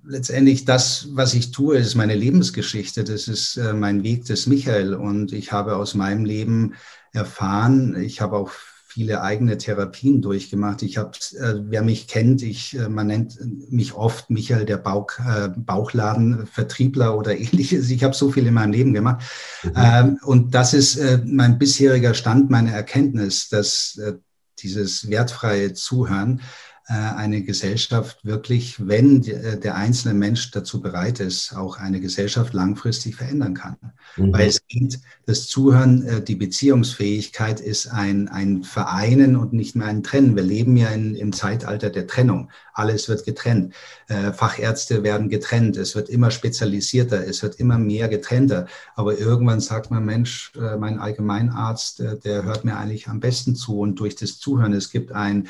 [0.04, 3.04] letztendlich das, was ich tue, ist meine Lebensgeschichte.
[3.04, 6.76] Das ist äh, mein Weg des Michael und ich habe aus meinem Leben
[7.12, 8.52] erfahren, ich habe auch
[8.94, 10.84] viele eigene Therapien durchgemacht.
[10.84, 13.40] Ich habe, äh, wer mich kennt, ich, äh, man nennt
[13.72, 17.90] mich oft Michael der Bauch, äh, Bauchladenvertriebler oder ähnliches.
[17.90, 19.24] Ich habe so viel in meinem Leben gemacht.
[19.64, 19.72] Mhm.
[19.76, 24.14] Ähm, und das ist äh, mein bisheriger Stand, meine Erkenntnis, dass äh,
[24.60, 26.42] dieses wertfreie Zuhören
[26.92, 33.16] eine Gesellschaft wirklich, wenn äh, der einzelne Mensch dazu bereit ist, auch eine Gesellschaft langfristig
[33.16, 33.78] verändern kann.
[34.18, 34.34] Mhm.
[34.34, 39.88] Weil es geht, das Zuhören, äh, die Beziehungsfähigkeit ist ein, ein Vereinen und nicht mehr
[39.88, 40.36] ein Trennen.
[40.36, 42.50] Wir leben ja in, im Zeitalter der Trennung.
[42.74, 43.76] Alles wird getrennt.
[44.08, 45.78] Fachärzte werden getrennt.
[45.78, 47.26] Es wird immer spezialisierter.
[47.26, 48.66] Es wird immer mehr getrennter.
[48.96, 53.80] Aber irgendwann sagt man, Mensch, mein Allgemeinarzt, der hört mir eigentlich am besten zu.
[53.80, 55.48] Und durch das Zuhören, es gibt ein,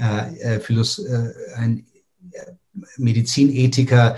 [0.00, 1.86] äh, äh, Philos äh, ein
[2.96, 4.16] Medizinethiker,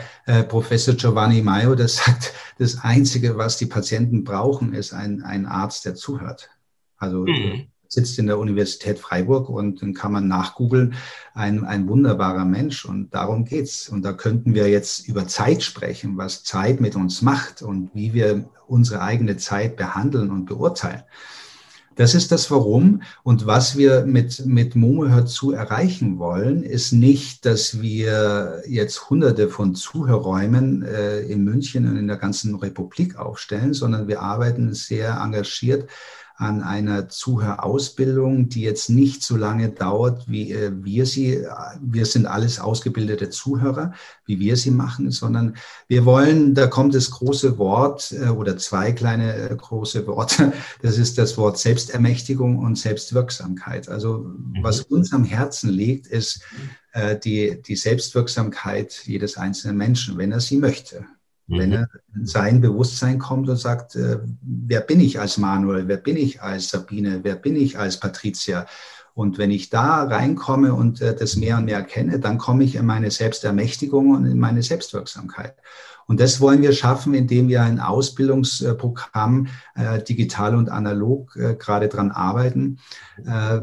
[0.48, 5.86] Professor Giovanni Maio, der sagt, das Einzige, was die Patienten brauchen, ist ein, ein Arzt,
[5.86, 6.50] der zuhört.
[6.98, 7.66] Also mhm.
[7.88, 10.94] sitzt in der Universität Freiburg und dann kann man nachgoogeln,
[11.34, 13.88] ein, ein wunderbarer Mensch und darum geht's.
[13.88, 18.12] Und da könnten wir jetzt über Zeit sprechen, was Zeit mit uns macht und wie
[18.12, 21.02] wir unsere eigene Zeit behandeln und beurteilen.
[21.96, 23.02] Das ist das Warum.
[23.22, 29.10] Und was wir mit, mit Momo hört zu erreichen wollen, ist nicht, dass wir jetzt
[29.10, 34.72] hunderte von Zuhörräumen äh, in München und in der ganzen Republik aufstellen, sondern wir arbeiten
[34.72, 35.88] sehr engagiert
[36.42, 41.46] an einer Zuhörausbildung, die jetzt nicht so lange dauert, wie äh, wir sie,
[41.80, 43.92] wir sind alles ausgebildete Zuhörer,
[44.26, 45.54] wie wir sie machen, sondern
[45.86, 50.52] wir wollen, da kommt das große Wort äh, oder zwei kleine äh, große Worte,
[50.82, 53.88] das ist das Wort Selbstermächtigung und Selbstwirksamkeit.
[53.88, 54.26] Also
[54.60, 54.96] was mhm.
[54.96, 56.42] uns am Herzen liegt, ist
[57.24, 61.06] die, die Selbstwirksamkeit jedes einzelnen Menschen, wenn er sie möchte.
[61.48, 61.74] Wenn mhm.
[61.74, 66.16] er in sein Bewusstsein kommt und sagt, äh, wer bin ich als Manuel, wer bin
[66.16, 68.66] ich als Sabine, wer bin ich als Patricia?
[69.14, 72.76] Und wenn ich da reinkomme und äh, das mehr und mehr erkenne, dann komme ich
[72.76, 75.54] in meine Selbstermächtigung und in meine Selbstwirksamkeit.
[76.06, 81.88] Und das wollen wir schaffen, indem wir ein Ausbildungsprogramm äh, digital und analog äh, gerade
[81.88, 82.78] dran arbeiten,
[83.24, 83.60] äh,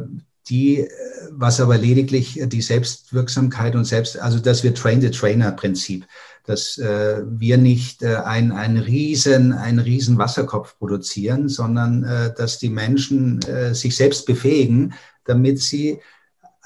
[0.49, 0.87] die,
[1.29, 6.07] was aber lediglich die Selbstwirksamkeit und Selbst, also dass wir Train-the-Trainer-Prinzip,
[6.45, 12.57] dass äh, wir nicht äh, ein, ein riesen, ein riesen Wasserkopf produzieren, sondern äh, dass
[12.57, 14.93] die Menschen äh, sich selbst befähigen,
[15.25, 15.99] damit sie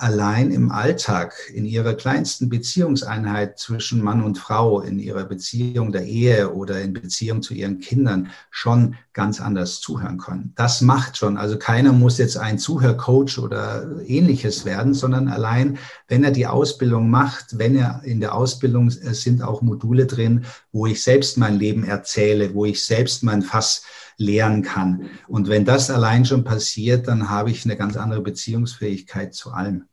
[0.03, 6.03] allein im Alltag, in ihrer kleinsten Beziehungseinheit zwischen Mann und Frau, in ihrer Beziehung der
[6.03, 10.51] Ehe oder in Beziehung zu ihren Kindern schon ganz anders zuhören können.
[10.57, 11.37] Das macht schon.
[11.37, 15.77] Also keiner muss jetzt ein Zuhörcoach oder ähnliches werden, sondern allein,
[16.09, 20.85] wenn er die Ausbildung macht, wenn er in der Ausbildung sind auch Module drin, wo
[20.85, 23.83] ich selbst mein Leben erzähle, wo ich selbst mein Fass
[24.17, 25.09] lernen kann.
[25.29, 29.85] Und wenn das allein schon passiert, dann habe ich eine ganz andere Beziehungsfähigkeit zu allem.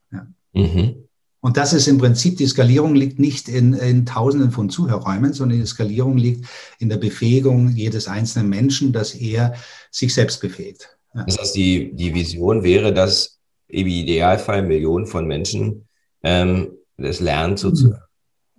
[0.53, 1.05] Mhm.
[1.43, 5.59] Und das ist im Prinzip, die Skalierung liegt nicht in, in Tausenden von Zuhörräumen, sondern
[5.59, 6.47] die Skalierung liegt
[6.79, 9.55] in der Befähigung jedes einzelnen Menschen, dass er
[9.91, 10.97] sich selbst befähigt.
[11.15, 11.25] Ja.
[11.25, 15.89] Das heißt, die, die Vision wäre, dass im Idealfall Millionen von Menschen
[16.23, 18.03] ähm, das lernen sozusagen.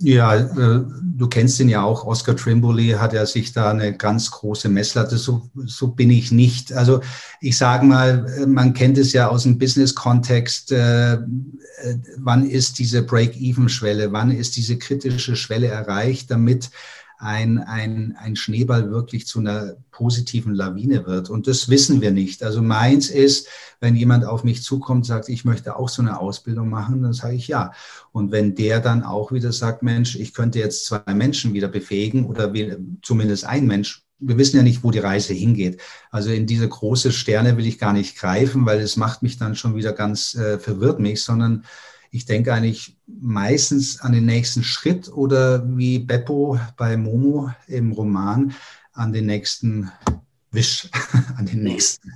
[0.04, 0.84] Ja, äh,
[1.22, 2.06] du kennst ihn ja auch.
[2.06, 5.18] Oscar Trimboli hat ja sich da eine ganz große Messlatte.
[5.18, 6.74] So, so bin ich nicht.
[6.74, 7.02] Also
[7.40, 10.72] ich sage mal, man kennt es ja aus dem Business-Kontext.
[10.72, 11.20] Äh, äh,
[12.18, 14.12] wann ist diese Break-Even-Schwelle?
[14.12, 16.72] Wann ist diese kritische Schwelle erreicht, damit
[17.22, 21.30] ein, ein, ein Schneeball wirklich zu einer positiven Lawine wird.
[21.30, 22.42] Und das wissen wir nicht.
[22.42, 23.48] Also meins ist,
[23.80, 27.36] wenn jemand auf mich zukommt, sagt, ich möchte auch so eine Ausbildung machen, dann sage
[27.36, 27.74] ich ja.
[28.12, 32.26] Und wenn der dann auch wieder sagt, Mensch, ich könnte jetzt zwei Menschen wieder befähigen
[32.26, 32.52] oder
[33.04, 35.80] zumindest ein Mensch, wir wissen ja nicht, wo die Reise hingeht.
[36.10, 39.56] Also in diese große Sterne will ich gar nicht greifen, weil es macht mich dann
[39.56, 41.66] schon wieder ganz äh, verwirrt mich, sondern
[42.12, 48.54] ich denke eigentlich meistens an den nächsten Schritt oder wie Beppo bei Momo im Roman
[48.94, 49.90] an den nächsten
[50.52, 50.90] Wisch,
[51.38, 52.12] an den nächsten.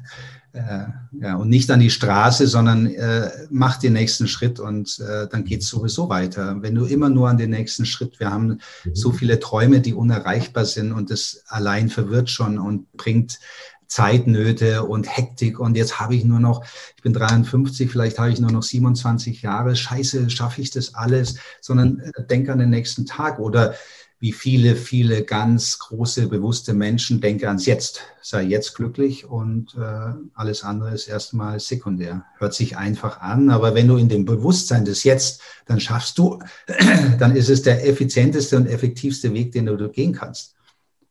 [0.52, 0.88] Äh,
[1.20, 5.44] ja, und nicht an die Straße, sondern äh, mach den nächsten Schritt und äh, dann
[5.44, 6.62] geht es sowieso weiter.
[6.62, 8.48] Wenn du immer nur an den nächsten Schritt, wir haben
[8.84, 8.96] mhm.
[8.96, 13.40] so viele Träume, die unerreichbar sind und das allein verwirrt schon und bringt
[13.88, 15.60] Zeitnöte und Hektik.
[15.60, 16.64] Und jetzt habe ich nur noch,
[16.96, 21.36] ich bin 53, vielleicht habe ich nur noch 27 Jahre, scheiße, schaffe ich das alles,
[21.62, 23.40] sondern äh, denke an den nächsten Tag.
[23.40, 23.76] Oder
[24.20, 30.14] wie viele, viele ganz große, bewusste Menschen, denke ans Jetzt, sei jetzt glücklich und äh,
[30.34, 32.26] alles andere ist erstmal sekundär.
[32.38, 36.40] Hört sich einfach an, aber wenn du in dem Bewusstsein des Jetzt, dann schaffst du,
[37.20, 40.56] dann ist es der effizienteste und effektivste Weg, den du gehen kannst,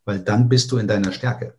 [0.05, 1.55] weil dann bist du in deiner Stärke.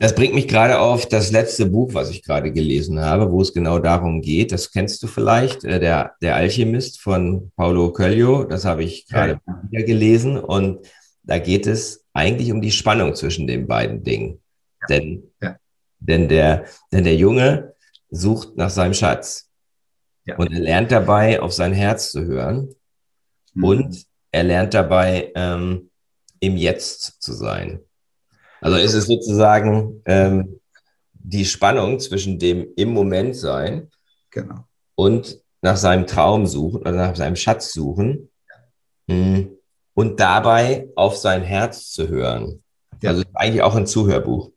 [0.00, 3.52] Das bringt mich gerade auf das letzte Buch, was ich gerade gelesen habe, wo es
[3.52, 4.50] genau darum geht.
[4.50, 8.44] Das kennst du vielleicht, äh, der, der Alchemist von Paulo Coelho.
[8.44, 9.62] Das habe ich gerade ja.
[9.68, 10.38] wieder gelesen.
[10.38, 10.86] Und
[11.22, 14.40] da geht es eigentlich um die Spannung zwischen den beiden Dingen.
[14.80, 14.86] Ja.
[14.88, 15.56] Denn, ja.
[15.98, 17.74] denn, der, denn der Junge
[18.08, 19.50] sucht nach seinem Schatz.
[20.38, 22.74] Und er lernt dabei, auf sein Herz zu hören.
[23.52, 23.64] Mhm.
[23.64, 25.90] Und er lernt dabei, ähm,
[26.40, 27.80] im Jetzt zu sein.
[28.60, 30.60] Also ist es sozusagen ähm,
[31.12, 33.90] die Spannung zwischen dem im Moment sein
[34.30, 34.64] genau.
[34.94, 39.14] und nach seinem Traum suchen oder nach seinem Schatz suchen ja.
[39.14, 39.50] Hm,
[39.94, 42.62] und dabei auf sein Herz zu hören.
[43.02, 43.10] Ja.
[43.10, 44.50] Also eigentlich auch ein Zuhörbuch.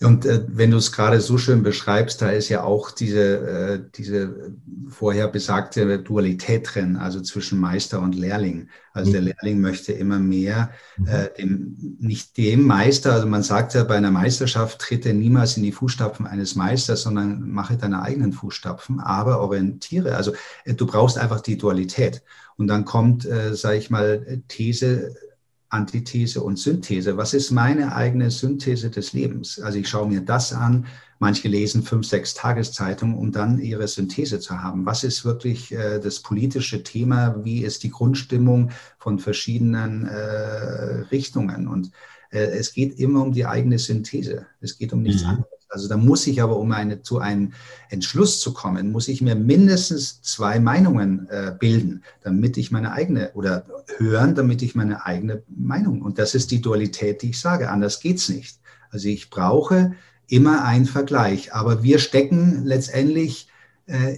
[0.00, 3.80] Und äh, wenn du es gerade so schön beschreibst, da ist ja auch diese, äh,
[3.94, 4.52] diese
[4.88, 8.68] vorher besagte Dualität drin, also zwischen Meister und Lehrling.
[8.92, 9.12] Also mhm.
[9.12, 11.06] der Lehrling möchte immer mehr mhm.
[11.06, 15.62] äh, dem, nicht dem Meister, also man sagt ja bei einer Meisterschaft, trete niemals in
[15.62, 20.16] die Fußstapfen eines Meisters, sondern mache deine eigenen Fußstapfen, aber orientiere.
[20.16, 20.32] Also
[20.64, 22.22] äh, du brauchst einfach die Dualität.
[22.56, 25.14] Und dann kommt, äh, sage ich mal, These
[25.74, 27.16] Antithese und Synthese.
[27.16, 29.58] Was ist meine eigene Synthese des Lebens?
[29.60, 30.86] Also ich schaue mir das an.
[31.18, 34.86] Manche lesen fünf, sechs Tageszeitungen, um dann ihre Synthese zu haben.
[34.86, 37.44] Was ist wirklich äh, das politische Thema?
[37.44, 41.66] Wie ist die Grundstimmung von verschiedenen äh, Richtungen?
[41.66, 41.90] Und
[42.30, 44.46] äh, es geht immer um die eigene Synthese.
[44.60, 45.28] Es geht um nichts mhm.
[45.30, 45.53] anderes.
[45.74, 47.52] Also da muss ich aber, um eine, zu einem
[47.90, 53.32] Entschluss zu kommen, muss ich mir mindestens zwei Meinungen äh, bilden, damit ich meine eigene
[53.34, 53.66] oder
[53.98, 56.00] hören, damit ich meine eigene Meinung.
[56.00, 57.70] Und das ist die Dualität, die ich sage.
[57.70, 58.60] Anders geht's nicht.
[58.90, 59.94] Also ich brauche
[60.28, 61.52] immer einen Vergleich.
[61.52, 63.48] Aber wir stecken letztendlich
[63.86, 64.16] äh,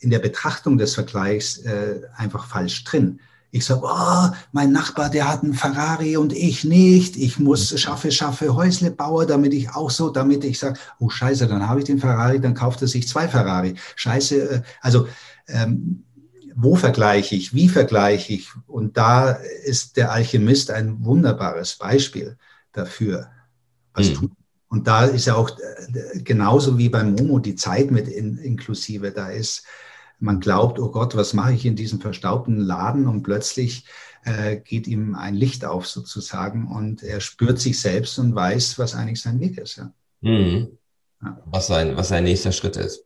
[0.00, 3.20] in der Betrachtung des Vergleichs äh, einfach falsch drin.
[3.54, 7.16] Ich sage, oh, mein Nachbar, der hat einen Ferrari und ich nicht.
[7.16, 11.46] Ich muss schaffe, schaffe Häusle bauen, damit ich auch so, damit ich sage, oh Scheiße,
[11.46, 13.76] dann habe ich den Ferrari, dann kauft er sich zwei Ferrari.
[13.94, 15.06] Scheiße, äh, also
[15.46, 16.02] ähm,
[16.56, 18.48] wo vergleiche ich, wie vergleiche ich?
[18.66, 22.36] Und da ist der Alchemist ein wunderbares Beispiel
[22.72, 23.28] dafür.
[23.92, 24.14] Was mhm.
[24.14, 24.32] tut.
[24.66, 29.12] Und da ist ja auch äh, genauso wie beim Momo die Zeit mit in, inklusive.
[29.12, 29.62] Da ist
[30.18, 33.06] man glaubt, oh Gott, was mache ich in diesem verstaubten Laden?
[33.06, 33.84] Und plötzlich
[34.24, 38.94] äh, geht ihm ein Licht auf sozusagen und er spürt sich selbst und weiß, was
[38.94, 39.76] eigentlich sein Weg ist.
[39.76, 39.92] Ja.
[40.20, 40.78] Mhm.
[41.22, 41.42] Ja.
[41.46, 43.04] Was, sein, was sein nächster Schritt ist.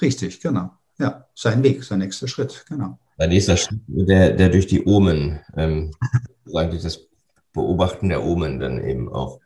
[0.00, 0.70] Richtig, genau.
[0.98, 2.98] Ja, sein Weg, sein nächster Schritt, genau.
[3.16, 5.92] Sein nächster Schritt, der, der durch die Omen, ähm,
[6.44, 7.06] durch das
[7.52, 9.40] Beobachten der Omen dann eben auch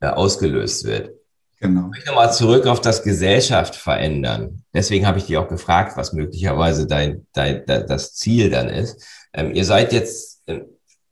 [0.00, 1.19] äh, ausgelöst wird.
[1.60, 1.82] Genau.
[1.82, 4.64] Ich möchte nochmal zurück auf das Gesellschaft verändern.
[4.72, 9.04] Deswegen habe ich dich auch gefragt, was möglicherweise dein, dein, das Ziel dann ist.
[9.34, 10.64] Ähm, ihr seid jetzt ähm,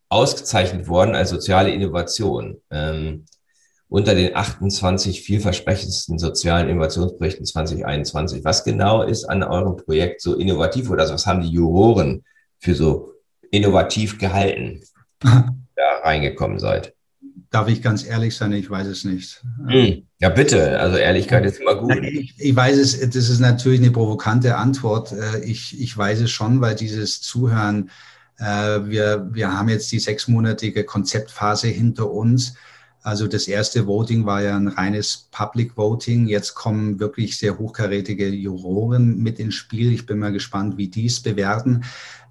[0.08, 3.26] ausgezeichnet worden als soziale Innovation ähm,
[3.90, 8.42] unter den 28 vielversprechendsten sozialen Innovationsprojekten 2021.
[8.42, 12.24] Was genau ist an eurem Projekt so innovativ oder was haben die Juroren
[12.58, 13.12] für so
[13.50, 14.82] innovativ gehalten,
[15.20, 15.52] da
[16.02, 16.94] reingekommen seid?
[17.50, 19.42] Darf ich ganz ehrlich sein, ich weiß es nicht.
[19.66, 20.02] Hm.
[20.20, 20.78] Ja, bitte.
[20.80, 21.96] Also Ehrlichkeit ist immer gut.
[22.02, 25.12] Ich, ich, weiß es, das ist natürlich eine provokante Antwort.
[25.12, 27.90] Äh, ich, ich weiß es schon, weil dieses Zuhören,
[28.38, 28.44] äh,
[28.84, 32.54] wir, wir haben jetzt die sechsmonatige Konzeptphase hinter uns.
[33.02, 36.26] Also das erste Voting war ja ein reines Public Voting.
[36.26, 39.92] Jetzt kommen wirklich sehr hochkarätige Juroren mit ins Spiel.
[39.92, 41.84] Ich bin mal gespannt, wie die es bewerten.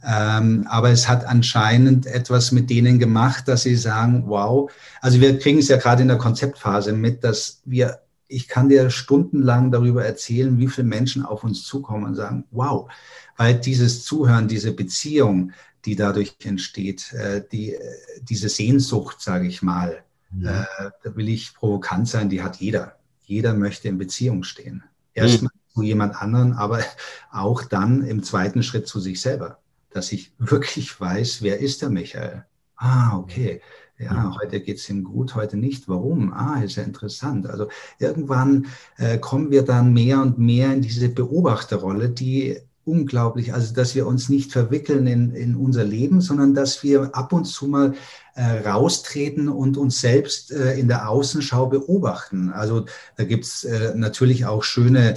[0.04, 5.40] Ähm, aber es hat anscheinend etwas mit denen gemacht, dass sie sagen, wow, also wir
[5.40, 10.06] kriegen es ja gerade in der Konzeptphase mit, dass wir, ich kann dir stundenlang darüber
[10.06, 12.90] erzählen, wie viele Menschen auf uns zukommen und sagen, wow,
[13.38, 15.52] weil dieses Zuhören, diese Beziehung,
[15.86, 17.76] die dadurch entsteht, äh, die,
[18.22, 20.04] diese Sehnsucht, sage ich mal,
[20.40, 20.64] ja.
[20.64, 22.98] äh, da will ich provokant sein, die hat jeder.
[23.24, 24.84] Jeder möchte in Beziehung stehen.
[25.14, 25.74] Erstmal mhm.
[25.74, 26.84] zu jemand anderen, aber
[27.32, 29.60] auch dann im zweiten Schritt zu sich selber
[29.98, 32.46] dass ich wirklich weiß, wer ist der Michael?
[32.78, 33.62] Ah, okay.
[34.00, 34.36] Ja, mhm.
[34.40, 35.90] heute geht es ihm gut, heute nicht.
[35.90, 36.32] Warum?
[36.32, 37.48] Ah, ist ja interessant.
[37.48, 43.74] Also irgendwann äh, kommen wir dann mehr und mehr in diese Beobachterrolle, die unglaublich, also
[43.74, 47.68] dass wir uns nicht verwickeln in, in unser Leben, sondern dass wir ab und zu
[47.68, 47.96] mal
[48.36, 52.50] äh, raustreten und uns selbst äh, in der Außenschau beobachten.
[52.50, 52.86] Also
[53.18, 55.16] da gibt's äh, natürlich auch schöne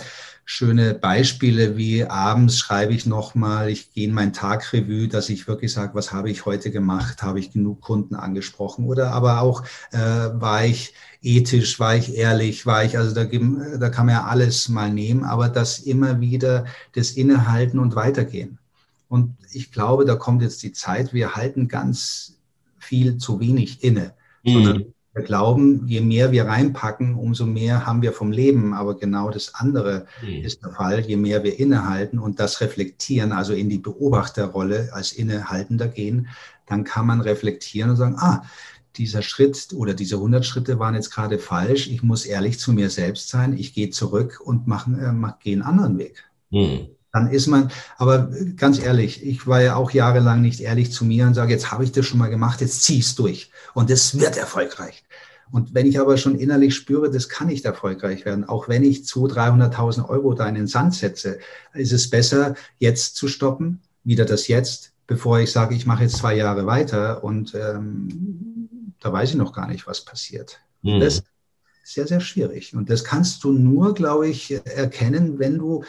[0.52, 5.72] schöne Beispiele wie abends schreibe ich nochmal, ich gehe in mein Tagrevue, dass ich wirklich
[5.72, 9.98] sage, was habe ich heute gemacht, habe ich genug Kunden angesprochen oder aber auch äh,
[9.98, 14.68] war ich ethisch, war ich ehrlich, war ich, also da, da kann man ja alles
[14.68, 16.64] mal nehmen, aber das immer wieder
[16.96, 18.58] das Innehalten und Weitergehen.
[19.08, 22.38] Und ich glaube, da kommt jetzt die Zeit, wir halten ganz
[22.76, 24.52] viel zu wenig inne, mhm.
[24.52, 28.74] sondern wir glauben, je mehr wir reinpacken, umso mehr haben wir vom Leben.
[28.74, 30.44] Aber genau das andere mhm.
[30.44, 31.00] ist der Fall.
[31.00, 36.28] Je mehr wir innehalten und das reflektieren, also in die Beobachterrolle als Innehaltender gehen,
[36.66, 38.44] dann kann man reflektieren und sagen, ah,
[38.96, 41.88] dieser Schritt oder diese 100 Schritte waren jetzt gerade falsch.
[41.88, 43.56] Ich muss ehrlich zu mir selbst sein.
[43.56, 46.24] Ich gehe zurück und mache, äh, mach, gehe einen anderen Weg.
[46.50, 51.04] Mhm dann ist man, aber ganz ehrlich, ich war ja auch jahrelang nicht ehrlich zu
[51.04, 53.90] mir und sage, jetzt habe ich das schon mal gemacht, jetzt zieh es durch und
[53.90, 55.04] es wird erfolgreich.
[55.50, 59.00] Und wenn ich aber schon innerlich spüre, das kann nicht erfolgreich werden, auch wenn ich
[59.00, 61.40] 200.000, 300.000 Euro da in den Sand setze,
[61.74, 66.18] ist es besser, jetzt zu stoppen, wieder das Jetzt, bevor ich sage, ich mache jetzt
[66.18, 70.60] zwei Jahre weiter und ähm, da weiß ich noch gar nicht, was passiert.
[70.82, 71.00] Mhm.
[71.00, 71.24] Das ist
[71.82, 72.74] sehr, sehr schwierig.
[72.76, 75.84] Und das kannst du nur, glaube ich, erkennen, wenn du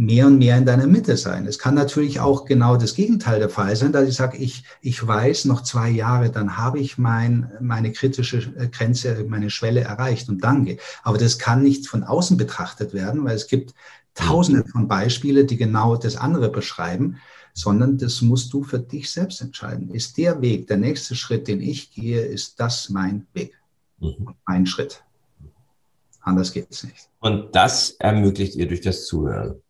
[0.00, 1.46] mehr und mehr in deiner Mitte sein.
[1.46, 5.06] Es kann natürlich auch genau das Gegenteil der Fall sein, dass ich sage, ich, ich
[5.06, 10.30] weiß, noch zwei Jahre, dann habe ich mein, meine kritische äh, Grenze, meine Schwelle erreicht
[10.30, 10.78] und danke.
[11.02, 13.74] Aber das kann nicht von außen betrachtet werden, weil es gibt
[14.14, 17.18] tausende von Beispielen, die genau das andere beschreiben,
[17.52, 19.90] sondern das musst du für dich selbst entscheiden.
[19.90, 23.52] Ist der Weg, der nächste Schritt, den ich gehe, ist das mein Weg,
[23.98, 24.34] mhm.
[24.46, 25.04] mein Schritt.
[26.22, 27.10] Anders geht es nicht.
[27.18, 29.60] Und das ermöglicht ihr durch das Zuhören.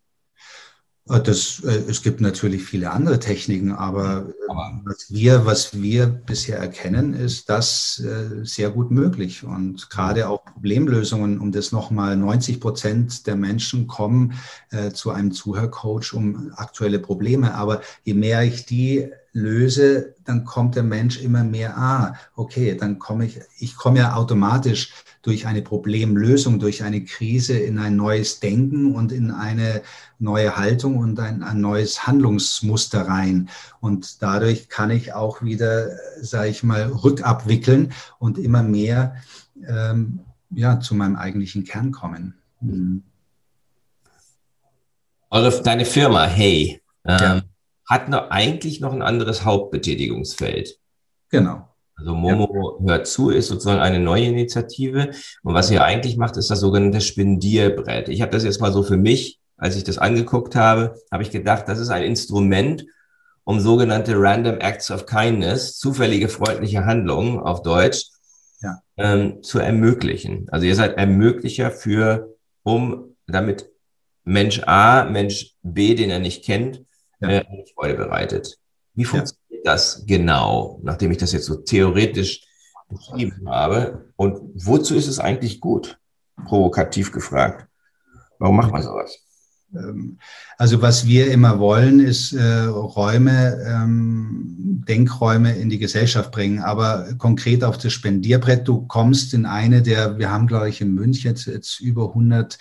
[1.08, 5.80] Äh, das, äh, es gibt natürlich viele andere Techniken, aber, äh, aber, was, wir, was
[5.80, 8.02] wir bisher erkennen, ist das
[8.42, 9.44] sehr gut möglich.
[9.44, 14.34] Und gerade auch Problemlösungen, um das nochmal 90 Prozent der Menschen kommen
[14.70, 17.54] äh, zu einem Zuhörcoach um aktuelle Probleme.
[17.54, 22.98] Aber je mehr ich die löse, dann kommt der Mensch immer mehr, ah, okay, dann
[22.98, 28.40] komme ich, ich komme ja automatisch durch eine Problemlösung, durch eine Krise in ein neues
[28.40, 29.82] Denken und in eine
[30.18, 33.48] neue Haltung und ein, ein neues Handlungsmuster rein.
[33.80, 39.16] Und dadurch kann ich auch wieder, sage ich mal, rückabwickeln und immer mehr
[39.66, 40.20] ähm,
[40.50, 42.34] ja, zu meinem eigentlichen Kern kommen.
[42.60, 43.02] Mhm.
[45.30, 47.42] Eure, deine Firma, hey, ähm, ja.
[47.90, 50.78] Hat noch, eigentlich noch ein anderes Hauptbetätigungsfeld.
[51.28, 51.68] Genau.
[51.96, 52.86] Also Momo ja.
[52.86, 55.10] hört zu ist sozusagen eine neue Initiative.
[55.42, 58.08] Und was ihr eigentlich macht, ist das sogenannte Spendierbrett.
[58.08, 61.30] Ich habe das jetzt mal so für mich, als ich das angeguckt habe, habe ich
[61.30, 62.86] gedacht, das ist ein Instrument,
[63.44, 68.06] um sogenannte Random Acts of Kindness, zufällige freundliche Handlungen auf Deutsch,
[68.62, 68.78] ja.
[68.96, 70.46] ähm, zu ermöglichen.
[70.50, 73.68] Also ihr seid Ermöglicher für, um damit
[74.24, 76.84] Mensch A, Mensch B, den er nicht kennt,
[77.20, 77.28] ja.
[77.28, 78.58] äh, Freude bereitet.
[78.94, 82.42] Wie funktioniert das genau, nachdem ich das jetzt so theoretisch
[82.88, 84.12] beschrieben habe?
[84.16, 85.98] Und wozu ist es eigentlich gut?
[86.44, 87.66] Provokativ gefragt.
[88.38, 89.18] Warum macht man sowas?
[89.74, 90.18] Ähm,
[90.58, 96.60] also was wir immer wollen, ist äh, Räume, ähm, Denkräume in die Gesellschaft bringen.
[96.60, 100.94] Aber konkret auf das Spendierbrett, du kommst in eine der, wir haben glaube ich in
[100.94, 102.58] München jetzt, jetzt über 100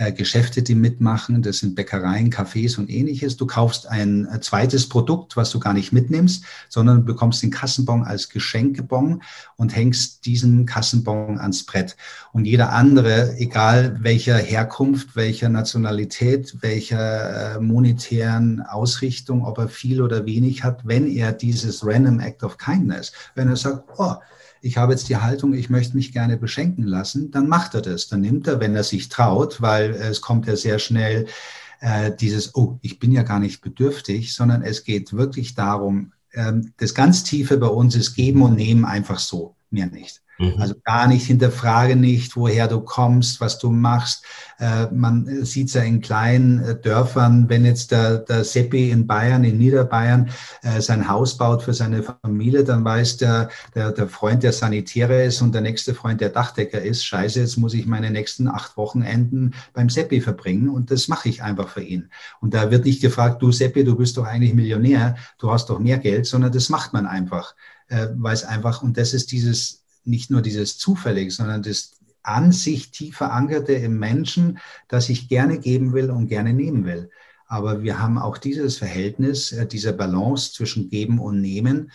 [0.00, 1.42] äh, Geschäfte, die mitmachen.
[1.42, 3.36] Das sind Bäckereien, Cafés und ähnliches.
[3.36, 8.04] Du kaufst ein äh, zweites Produkt, was du gar nicht mitnimmst, sondern bekommst den Kassenbon
[8.04, 9.22] als Geschenkebon
[9.56, 11.98] und hängst diesen Kassenbon ans Brett.
[12.32, 20.00] Und jeder andere, egal welcher Herkunft, welcher Nationalität, welcher äh, monetären Ausrichtung, ob er viel
[20.00, 24.14] oder wenig hat, wenn er dieses Random Act of Kindness, wenn er sagt, oh,
[24.60, 28.08] ich habe jetzt die Haltung, ich möchte mich gerne beschenken lassen, dann macht er das.
[28.08, 31.26] Dann nimmt er, wenn er sich traut, weil es kommt ja sehr schnell
[31.80, 36.72] äh, dieses, oh, ich bin ja gar nicht bedürftig, sondern es geht wirklich darum, ähm,
[36.76, 40.22] das ganz Tiefe bei uns ist Geben und Nehmen einfach so, mehr nicht.
[40.40, 40.54] Mhm.
[40.58, 44.24] Also gar nicht, hinterfrage nicht, woher du kommst, was du machst.
[44.58, 49.06] Äh, man sieht es ja in kleinen äh, Dörfern, wenn jetzt der, der Seppi in
[49.06, 50.30] Bayern, in Niederbayern,
[50.62, 55.24] äh, sein Haus baut für seine Familie, dann weiß der, der, der Freund, der Sanitäre
[55.24, 58.78] ist und der nächste Freund, der Dachdecker ist, scheiße, jetzt muss ich meine nächsten acht
[58.78, 62.08] Wochenenden beim Seppi verbringen und das mache ich einfach für ihn.
[62.40, 65.78] Und da wird nicht gefragt, du Seppi, du bist doch eigentlich Millionär, du hast doch
[65.78, 67.54] mehr Geld, sondern das macht man einfach,
[67.88, 72.90] weil es einfach, und das ist dieses nicht nur dieses Zufällige, sondern das an sich
[72.90, 77.10] tief verankerte im Menschen, das ich gerne geben will und gerne nehmen will.
[77.46, 81.90] Aber wir haben auch dieses Verhältnis, äh, diese Balance zwischen Geben und Nehmen,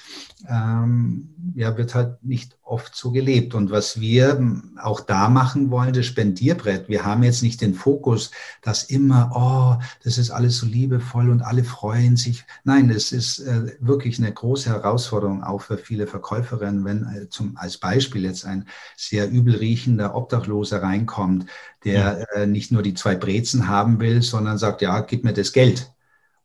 [0.49, 3.53] ähm, ja, wird halt nicht oft so gelebt.
[3.53, 4.43] Und was wir
[4.82, 9.84] auch da machen wollen, das Spendierbrett, wir haben jetzt nicht den Fokus, dass immer, oh,
[10.03, 12.43] das ist alles so liebevoll und alle freuen sich.
[12.63, 17.55] Nein, es ist äh, wirklich eine große Herausforderung auch für viele Verkäuferinnen, wenn äh, zum,
[17.55, 21.45] als Beispiel jetzt ein sehr übel riechender Obdachloser reinkommt,
[21.84, 25.53] der äh, nicht nur die zwei Brezen haben will, sondern sagt, ja, gib mir das
[25.53, 25.91] Geld.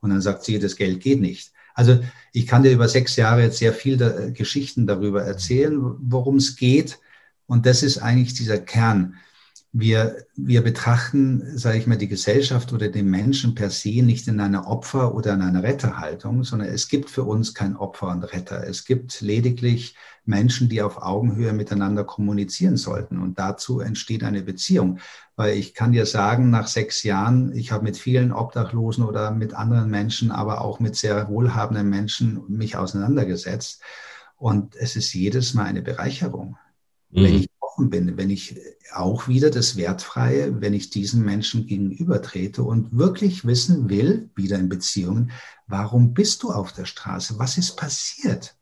[0.01, 1.53] Und dann sagt sie, das Geld geht nicht.
[1.75, 2.01] Also
[2.33, 6.37] ich kann dir über sechs Jahre jetzt sehr viel da, äh, Geschichten darüber erzählen, worum
[6.37, 6.99] es geht.
[7.47, 9.16] Und das ist eigentlich dieser Kern.
[9.73, 14.41] Wir, wir betrachten, sage ich mal, die Gesellschaft oder den Menschen per se nicht in
[14.41, 18.66] einer Opfer- oder in einer Retterhaltung, sondern es gibt für uns kein Opfer und Retter.
[18.66, 19.95] Es gibt lediglich
[20.25, 23.21] Menschen, die auf Augenhöhe miteinander kommunizieren sollten.
[23.21, 24.99] Und dazu entsteht eine Beziehung.
[25.37, 29.55] Weil ich kann dir sagen, nach sechs Jahren, ich habe mit vielen Obdachlosen oder mit
[29.55, 33.83] anderen Menschen, aber auch mit sehr wohlhabenden Menschen mich auseinandergesetzt.
[34.37, 36.57] Und es ist jedes Mal eine Bereicherung.
[37.11, 37.23] Mhm.
[37.23, 37.49] Wenn ich
[37.81, 38.57] offen bin, wenn ich
[38.93, 44.68] auch wieder das Wertfreie, wenn ich diesen Menschen gegenübertrete und wirklich wissen will, wieder in
[44.68, 45.31] Beziehungen,
[45.66, 47.39] warum bist du auf der Straße?
[47.39, 48.57] Was ist passiert?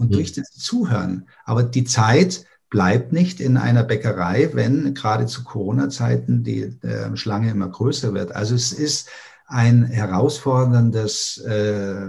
[0.00, 0.14] und mhm.
[0.14, 1.28] durch das Zuhören.
[1.44, 7.50] Aber die Zeit bleibt nicht in einer Bäckerei, wenn gerade zu Corona-Zeiten die äh, Schlange
[7.50, 8.32] immer größer wird.
[8.32, 9.08] Also es ist
[9.46, 12.08] ein herausforderndes äh,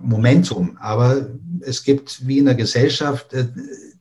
[0.00, 0.76] Momentum.
[0.78, 1.28] Aber
[1.60, 3.46] es gibt wie in der Gesellschaft äh,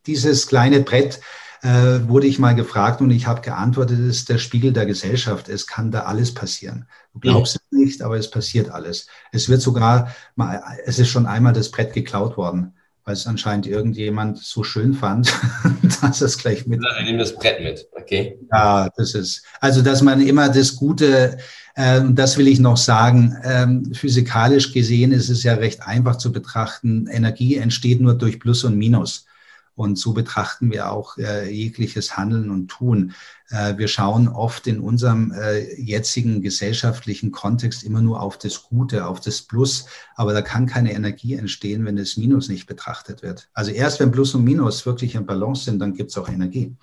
[0.05, 1.21] dieses kleine Brett,
[1.63, 5.47] äh, wurde ich mal gefragt und ich habe geantwortet, es ist der Spiegel der Gesellschaft.
[5.47, 6.87] Es kann da alles passieren.
[7.13, 9.07] Du glaubst es nicht, aber es passiert alles.
[9.31, 12.73] Es wird sogar mal, es ist schon einmal das Brett geklaut worden,
[13.05, 15.33] weil es anscheinend irgendjemand so schön fand,
[16.01, 16.81] dass es gleich mit.
[16.99, 18.37] Ich nehme das Brett mit, okay?
[18.51, 21.37] Ja, das ist, also, dass man immer das Gute,
[21.77, 26.33] ähm, das will ich noch sagen, ähm, physikalisch gesehen ist es ja recht einfach zu
[26.33, 27.07] betrachten.
[27.07, 29.27] Energie entsteht nur durch Plus und Minus.
[29.75, 33.13] Und so betrachten wir auch äh, jegliches Handeln und Tun.
[33.49, 39.07] Äh, wir schauen oft in unserem äh, jetzigen gesellschaftlichen Kontext immer nur auf das Gute,
[39.07, 39.87] auf das Plus.
[40.15, 43.49] Aber da kann keine Energie entstehen, wenn das Minus nicht betrachtet wird.
[43.53, 46.75] Also erst wenn Plus und Minus wirklich in Balance sind, dann gibt es auch Energie.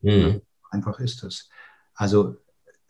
[0.00, 0.40] Mhm.
[0.70, 1.50] Einfach ist es.
[1.94, 2.36] Also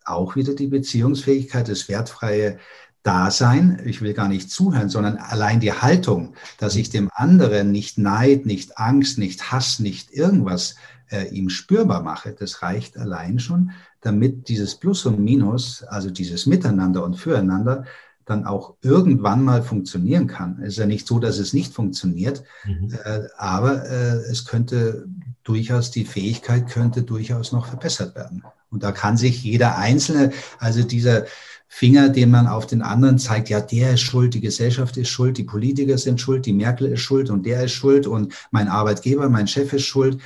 [0.04, 2.58] auch wieder die Beziehungsfähigkeit, das wertfreie
[3.02, 7.96] Dasein, ich will gar nicht zuhören, sondern allein die Haltung, dass ich dem anderen nicht
[7.98, 10.76] Neid, nicht Angst, nicht Hass, nicht irgendwas
[11.10, 13.70] äh, ihm spürbar mache, das reicht allein schon,
[14.00, 17.84] damit dieses Plus und Minus, also dieses Miteinander und Füreinander,
[18.28, 20.58] dann auch irgendwann mal funktionieren kann.
[20.60, 22.92] Es ist ja nicht so, dass es nicht funktioniert, mhm.
[23.04, 25.06] äh, aber äh, es könnte
[25.44, 28.42] durchaus, die Fähigkeit könnte durchaus noch verbessert werden.
[28.70, 31.24] Und da kann sich jeder Einzelne, also dieser
[31.68, 35.36] Finger, den man auf den anderen zeigt, ja, der ist schuld, die Gesellschaft ist schuld,
[35.36, 39.28] die Politiker sind schuld, die Merkel ist schuld und der ist schuld und mein Arbeitgeber,
[39.28, 40.20] mein Chef ist schuld.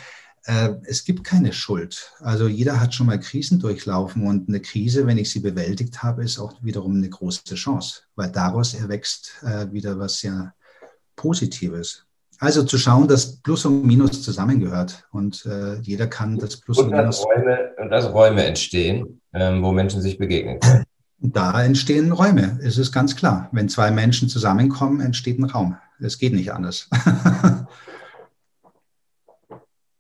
[0.45, 2.13] Äh, es gibt keine Schuld.
[2.21, 6.25] Also jeder hat schon mal Krisen durchlaufen und eine Krise, wenn ich sie bewältigt habe,
[6.25, 10.55] ist auch wiederum eine große Chance, weil daraus erwächst äh, wieder was sehr
[11.17, 12.07] Positives.
[12.39, 16.87] Also zu schauen, dass Plus und Minus zusammengehört und äh, jeder kann das Plus und,
[16.87, 17.25] und Minus.
[17.25, 20.85] Räume, und dass Räume entstehen, ähm, wo Menschen sich begegnen können.
[21.25, 23.49] Da entstehen Räume, es ist ganz klar.
[23.53, 25.77] Wenn zwei Menschen zusammenkommen, entsteht ein Raum.
[26.01, 26.91] Es geht nicht anders.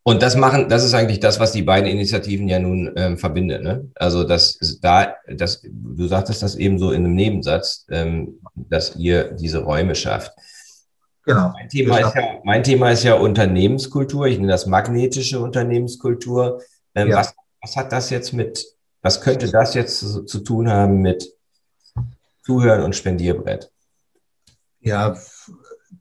[0.04, 3.62] Und das machen, das ist eigentlich das, was die beiden Initiativen ja nun ähm, verbindet.
[3.62, 3.88] Ne?
[3.94, 9.30] Also das da, das, du sagtest das eben so in einem Nebensatz, ähm, dass ihr
[9.34, 10.32] diese Räume schafft.
[11.24, 11.52] Genau.
[11.52, 14.26] Mein Thema, ist ja, mein Thema ist ja Unternehmenskultur.
[14.26, 16.60] Ich nenne das magnetische Unternehmenskultur.
[16.96, 17.18] Ähm, ja.
[17.18, 18.66] was, was hat das jetzt mit
[19.02, 21.28] was könnte das jetzt zu, zu tun haben mit
[22.42, 23.70] Zuhören und Spendierbrett?
[24.80, 25.16] Ja,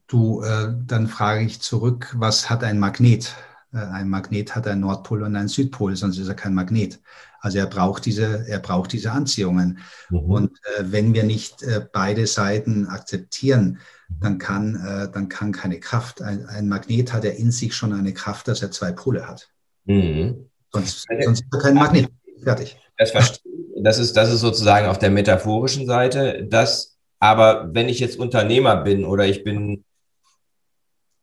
[0.06, 3.34] du, äh, dann frage ich zurück, was hat ein Magnet?
[3.72, 7.00] Äh, ein Magnet hat einen Nordpol und einen Südpol, sonst ist er kein Magnet.
[7.40, 9.78] Also er braucht diese, er braucht diese Anziehungen.
[10.10, 10.18] Mhm.
[10.18, 13.78] Und äh, wenn wir nicht äh, beide Seiten akzeptieren,
[14.20, 16.22] dann kann, äh, dann kann keine Kraft.
[16.22, 19.50] Ein, ein, Magnet hat ja in sich schon eine Kraft, dass er zwei Pole hat.
[19.86, 20.50] Mhm.
[20.72, 22.10] Sonst, sonst ist er kein Magnet.
[22.42, 22.76] Fertig.
[23.10, 23.42] Das
[23.82, 26.46] Das ist, das ist sozusagen auf der metaphorischen Seite.
[26.48, 29.84] Das, aber wenn ich jetzt Unternehmer bin oder ich bin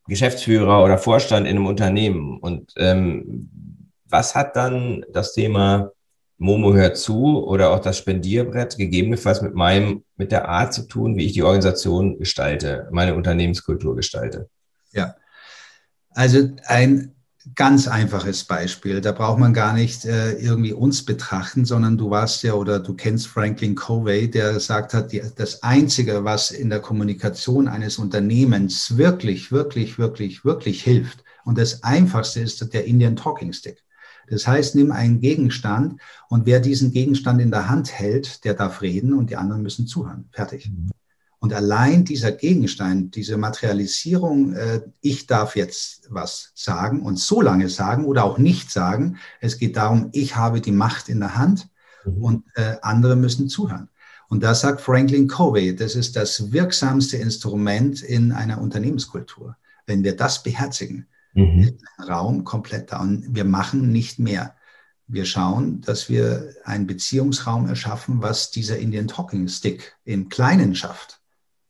[0.07, 3.49] Geschäftsführer oder Vorstand in einem Unternehmen und ähm,
[4.05, 5.91] was hat dann das Thema
[6.37, 11.15] Momo hört zu oder auch das Spendierbrett gegebenenfalls mit meinem, mit der Art zu tun,
[11.15, 14.49] wie ich die Organisation gestalte, meine Unternehmenskultur gestalte?
[14.91, 15.15] Ja.
[16.11, 17.13] Also ein
[17.55, 19.01] ganz einfaches Beispiel.
[19.01, 22.93] Da braucht man gar nicht äh, irgendwie uns betrachten, sondern du warst ja oder du
[22.93, 28.97] kennst Franklin Covey, der gesagt hat, die, das Einzige, was in der Kommunikation eines Unternehmens
[28.97, 33.83] wirklich, wirklich, wirklich, wirklich hilft und das Einfachste ist der Indian Talking Stick.
[34.27, 38.81] Das heißt, nimm einen Gegenstand und wer diesen Gegenstand in der Hand hält, der darf
[38.81, 40.29] reden und die anderen müssen zuhören.
[40.31, 40.69] Fertig.
[40.69, 40.91] Mhm.
[41.41, 47.69] Und allein dieser Gegenstand, diese Materialisierung, äh, ich darf jetzt was sagen und so lange
[47.69, 49.17] sagen oder auch nicht sagen.
[49.39, 51.69] Es geht darum, ich habe die Macht in der Hand
[52.03, 52.23] mhm.
[52.23, 53.89] und äh, andere müssen zuhören.
[54.27, 59.55] Und da sagt Franklin Covey, das ist das wirksamste Instrument in einer Unternehmenskultur.
[59.87, 61.59] Wenn wir das beherzigen, mhm.
[61.61, 62.99] ist der Raum komplett da.
[62.99, 64.55] Und wir machen nicht mehr.
[65.07, 71.18] Wir schauen, dass wir einen Beziehungsraum erschaffen, was dieser Indian Talking Stick im Kleinen schafft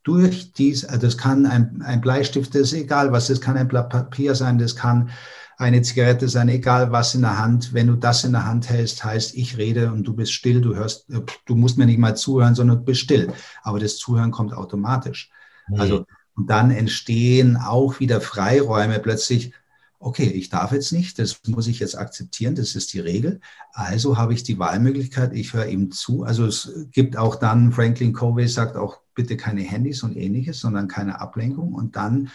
[0.10, 3.68] durch dies, also das kann ein, ein Bleistift, das ist egal was, das kann ein
[3.68, 5.12] Blatt Papier sein, das kann
[5.60, 7.74] eine Zigarette sein, egal was in der Hand.
[7.74, 10.74] Wenn du das in der Hand hältst, heißt, ich rede und du bist still, du
[10.74, 11.06] hörst,
[11.46, 13.32] du musst mir nicht mal zuhören, sondern du bist still.
[13.62, 15.30] Aber das Zuhören kommt automatisch.
[15.68, 15.80] Mhm.
[15.80, 16.06] Also,
[16.36, 19.54] und dann entstehen auch wieder Freiräume plötzlich.
[20.02, 23.42] Okay, ich darf jetzt nicht, das muss ich jetzt akzeptieren, das ist die Regel.
[23.74, 26.24] Also habe ich die Wahlmöglichkeit, ich höre ihm zu.
[26.24, 30.88] Also es gibt auch dann, Franklin Covey sagt auch bitte keine Handys und ähnliches, sondern
[30.88, 32.32] keine Ablenkung und dann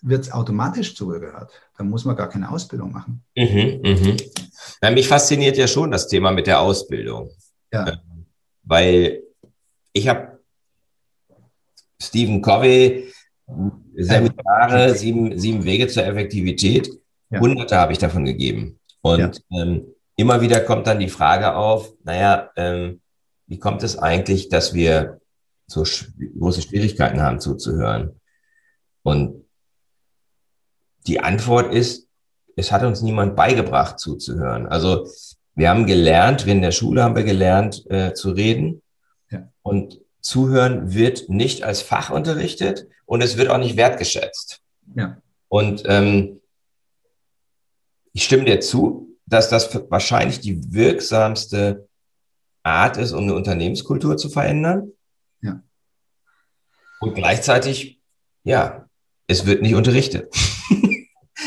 [0.00, 1.50] wird es automatisch zugehört.
[1.76, 3.24] Da muss man gar keine Ausbildung machen.
[3.36, 4.16] Mhm, mhm.
[4.80, 7.30] Ja, mich fasziniert ja schon das Thema mit der Ausbildung.
[7.72, 7.88] Ja.
[7.88, 8.26] Ähm,
[8.62, 9.22] weil
[9.92, 10.38] ich habe
[12.00, 13.12] Stephen Covey,
[13.96, 16.88] Seminare, sieben, sieben Wege zur Effektivität,
[17.30, 17.40] ja.
[17.40, 18.78] hunderte habe ich davon gegeben.
[19.00, 19.62] Und ja.
[19.62, 23.00] ähm, immer wieder kommt dann die Frage auf, naja, ähm,
[23.46, 25.20] wie kommt es eigentlich, dass wir
[25.66, 25.84] so
[26.38, 28.20] große Schwierigkeiten haben zuzuhören.
[29.02, 29.44] Und
[31.06, 32.08] die Antwort ist,
[32.56, 34.66] es hat uns niemand beigebracht zuzuhören.
[34.66, 35.06] Also
[35.54, 38.82] wir haben gelernt, in der Schule haben wir gelernt äh, zu reden.
[39.30, 39.48] Ja.
[39.62, 44.60] Und Zuhören wird nicht als Fach unterrichtet und es wird auch nicht wertgeschätzt.
[44.94, 45.18] Ja.
[45.48, 46.40] Und ähm,
[48.18, 51.88] ich stimme dir zu, dass das wahrscheinlich die wirksamste
[52.64, 54.90] Art ist, um eine Unternehmenskultur zu verändern.
[55.40, 55.62] Ja.
[56.98, 58.00] Und gleichzeitig,
[58.42, 58.88] ja,
[59.28, 60.34] es wird nicht unterrichtet.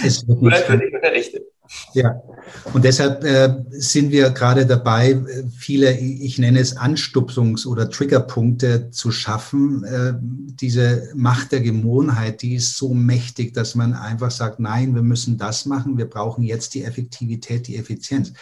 [0.03, 1.43] Es wird nicht, wird nicht unterrichtet.
[1.93, 2.21] Ja,
[2.73, 8.91] und deshalb äh, sind wir gerade dabei, äh, viele, ich nenne es Anstupsungs- oder Triggerpunkte
[8.91, 9.83] zu schaffen.
[9.83, 15.01] Äh, diese Macht der Gewohnheit, die ist so mächtig, dass man einfach sagt, nein, wir
[15.01, 18.33] müssen das machen, wir brauchen jetzt die Effektivität, die Effizienz.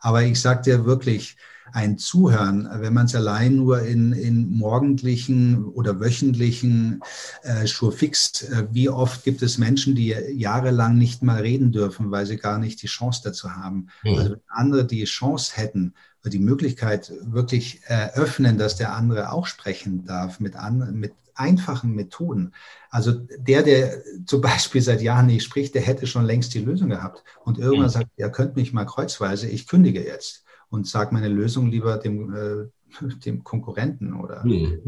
[0.00, 1.36] Aber ich sage dir wirklich,
[1.72, 7.00] ein Zuhören, wenn man es allein nur in, in morgendlichen oder wöchentlichen
[7.42, 12.26] äh, Schurfix, äh, wie oft gibt es Menschen, die jahrelang nicht mal reden dürfen, weil
[12.26, 13.88] sie gar nicht die Chance dazu haben.
[14.04, 14.18] Mhm.
[14.18, 15.94] Also wenn andere die Chance hätten,
[16.24, 22.52] die Möglichkeit wirklich eröffnen, dass der andere auch sprechen darf mit, an, mit einfachen Methoden.
[22.90, 26.88] Also der, der zum Beispiel seit Jahren nicht spricht, der hätte schon längst die Lösung
[26.88, 27.22] gehabt.
[27.44, 27.90] Und irgendwann mhm.
[27.90, 32.34] sagt, ihr könnt mich mal kreuzweise, ich kündige jetzt und sage meine Lösung lieber dem,
[32.34, 34.80] äh, dem Konkurrenten oder mhm.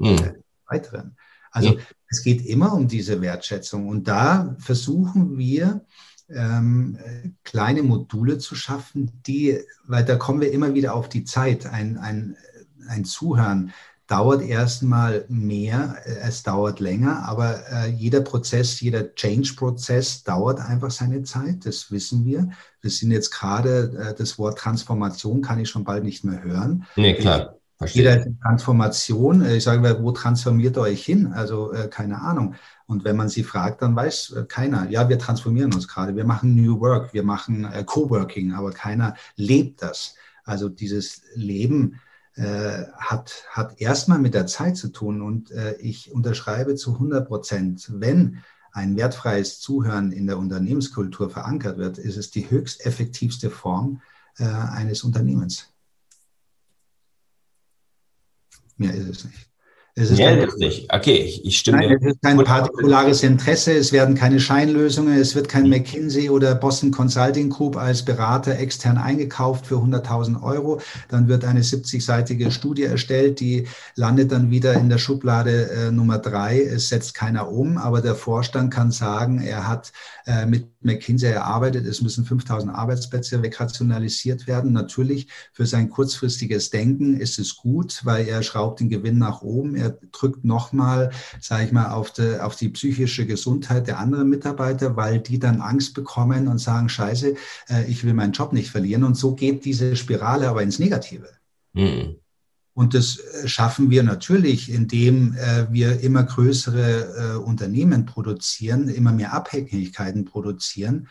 [0.67, 1.17] weiteren.
[1.51, 1.79] Also mhm.
[2.09, 5.85] es geht immer um diese Wertschätzung und da versuchen wir,
[6.31, 6.99] ähm,
[7.43, 11.97] kleine Module zu schaffen, die, weil da kommen wir immer wieder auf die Zeit, ein,
[11.97, 12.37] ein,
[12.87, 13.73] ein Zuhören
[14.09, 21.23] dauert erstmal mehr, es dauert länger, aber äh, jeder Prozess, jeder Change-Prozess dauert einfach seine
[21.23, 22.49] Zeit, das wissen wir.
[22.81, 26.87] Wir sind jetzt gerade, äh, das Wort Transformation kann ich schon bald nicht mehr hören.
[26.97, 27.55] Nee, klar.
[27.77, 28.03] Verstehe.
[28.03, 31.33] Jeder Transformation, äh, ich sage mal, wo transformiert ihr euch hin?
[31.33, 32.55] Also äh, keine Ahnung.
[32.87, 36.25] Und wenn man sie fragt, dann weiß äh, keiner, ja, wir transformieren uns gerade, wir
[36.25, 40.15] machen New Work, wir machen äh, Coworking, aber keiner lebt das.
[40.45, 42.01] Also dieses Leben
[42.39, 45.23] äh, hat, hat erstmal mit der Zeit zu tun.
[45.23, 51.79] Und äh, ich unterschreibe zu 100 Prozent, wenn ein wertfreies Zuhören in der Unternehmenskultur verankert
[51.79, 54.03] wird, ist es die höchst effektivste Form
[54.39, 55.73] äh, eines Unternehmens.
[58.77, 59.48] Mehr ist es nicht.
[60.01, 60.95] Es ist, kein, nicht.
[60.95, 61.79] Okay, ich, ich stimme.
[61.79, 66.55] Nein, es ist kein partikulares Interesse, es werden keine Scheinlösungen, es wird kein McKinsey oder
[66.55, 70.81] Boston Consulting Group als Berater extern eingekauft für 100.000 Euro.
[71.09, 76.19] Dann wird eine 70-seitige Studie erstellt, die landet dann wieder in der Schublade äh, Nummer
[76.19, 76.63] drei.
[76.63, 79.91] Es setzt keiner um, aber der Vorstand kann sagen, er hat
[80.27, 84.73] äh, mit McKinsey erarbeitet, es müssen 5000 Arbeitsplätze wegrationalisiert werden.
[84.73, 89.75] Natürlich für sein kurzfristiges Denken ist es gut, weil er schraubt den Gewinn nach oben.
[89.75, 91.11] Er drückt nochmal,
[91.41, 95.61] sage ich mal, auf die, auf die psychische Gesundheit der anderen Mitarbeiter, weil die dann
[95.61, 97.35] Angst bekommen und sagen, scheiße,
[97.69, 99.05] äh, ich will meinen Job nicht verlieren.
[99.05, 101.29] Und so geht diese Spirale aber ins Negative.
[101.73, 102.17] Mhm.
[102.75, 109.33] Und das äh, schaffen wir natürlich, indem äh, wir immer größere Unternehmen produzieren, immer mehr
[109.33, 111.09] Abhängigkeiten produzieren.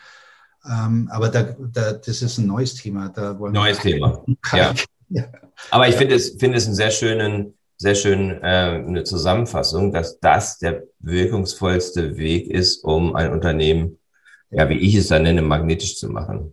[0.68, 3.12] Ähm, aber da, da, das ist ein neues Thema.
[3.50, 4.24] Neues Thema.
[4.52, 4.74] Ja.
[5.08, 5.24] ja.
[5.70, 10.18] Aber ich finde es, finde es einen sehr schönen, sehr schön äh, eine Zusammenfassung, dass
[10.20, 13.98] das der wirkungsvollste Weg ist, um ein Unternehmen,
[14.50, 16.52] ja, wie ich es dann nenne, magnetisch zu machen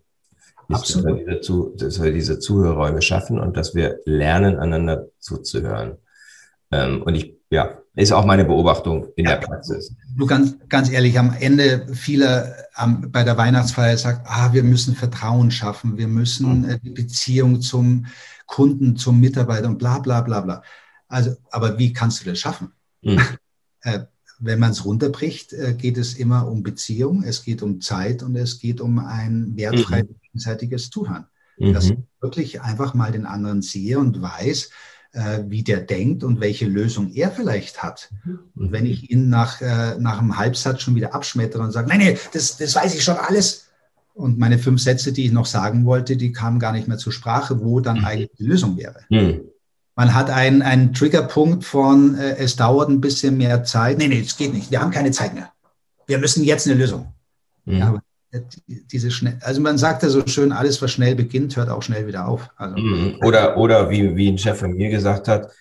[0.69, 5.97] ist, dass wir, dass wir diese Zuhörräume schaffen und dass wir lernen, einander zuzuhören.
[6.71, 9.95] Ähm, und ich, ja, ist auch meine Beobachtung in ja, der Praxis.
[10.17, 14.95] Du ganz, ganz ehrlich, am Ende viele ähm, bei der Weihnachtsfeier sagt, ah, wir müssen
[14.95, 16.69] Vertrauen schaffen, wir müssen mhm.
[16.69, 18.07] äh, die Beziehung zum
[18.47, 20.61] Kunden, zum Mitarbeiter und bla bla bla bla.
[21.07, 22.71] Also, aber wie kannst du das schaffen?
[23.01, 23.21] Mhm.
[24.39, 28.35] wenn man es runterbricht, äh, geht es immer um Beziehung, es geht um Zeit und
[28.35, 30.15] es geht um ein wertfreies mhm.
[30.23, 31.25] gegenseitiges Zuhören.
[31.57, 31.73] Mhm.
[31.73, 34.69] Dass ich wirklich einfach mal den anderen sehe und weiß,
[35.13, 38.11] äh, wie der denkt und welche Lösung er vielleicht hat.
[38.25, 38.39] Mhm.
[38.55, 39.61] Und wenn ich ihn nach,
[39.99, 43.17] nach einem Halbsatz schon wieder abschmettere und sage, nein, nein, das, das weiß ich schon
[43.17, 43.69] alles.
[44.13, 47.11] Und meine fünf Sätze, die ich noch sagen wollte, die kamen gar nicht mehr zur
[47.11, 48.05] Sprache, wo dann mhm.
[48.05, 49.01] eigentlich die Lösung wäre.
[49.09, 49.41] Mhm.
[49.95, 53.97] Man hat einen, einen Triggerpunkt von, äh, es dauert ein bisschen mehr Zeit.
[53.97, 54.69] Nee, nee, es geht nicht.
[54.69, 55.49] Wir haben keine Zeit mehr.
[56.05, 57.13] Wir müssen jetzt eine Lösung.
[57.63, 57.77] Mhm.
[57.77, 58.01] Ja,
[58.67, 62.05] diese schnell, also man sagt ja so schön, alles, was schnell beginnt, hört auch schnell
[62.07, 62.49] wieder auf.
[62.57, 63.17] Also, mhm.
[63.23, 65.51] oder, oder wie, wie ein Chef von mir gesagt hat,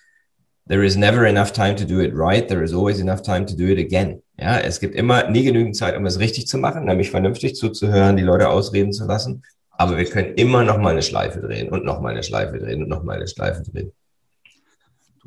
[0.67, 3.55] there is never enough time to do it right, there is always enough time to
[3.55, 4.21] do it again.
[4.37, 8.17] Ja, es gibt immer nie genügend Zeit, um es richtig zu machen, nämlich vernünftig zuzuhören,
[8.17, 9.43] die Leute ausreden zu lassen.
[9.71, 12.83] Aber wir können immer noch mal eine Schleife drehen und noch mal eine Schleife drehen
[12.83, 13.91] und noch mal eine Schleife drehen.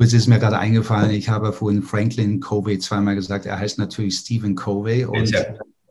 [0.01, 3.47] Es ist mir gerade eingefallen, ich habe vorhin Franklin Covey zweimal gesagt.
[3.47, 5.41] Er heißt natürlich Stephen Covey und ja.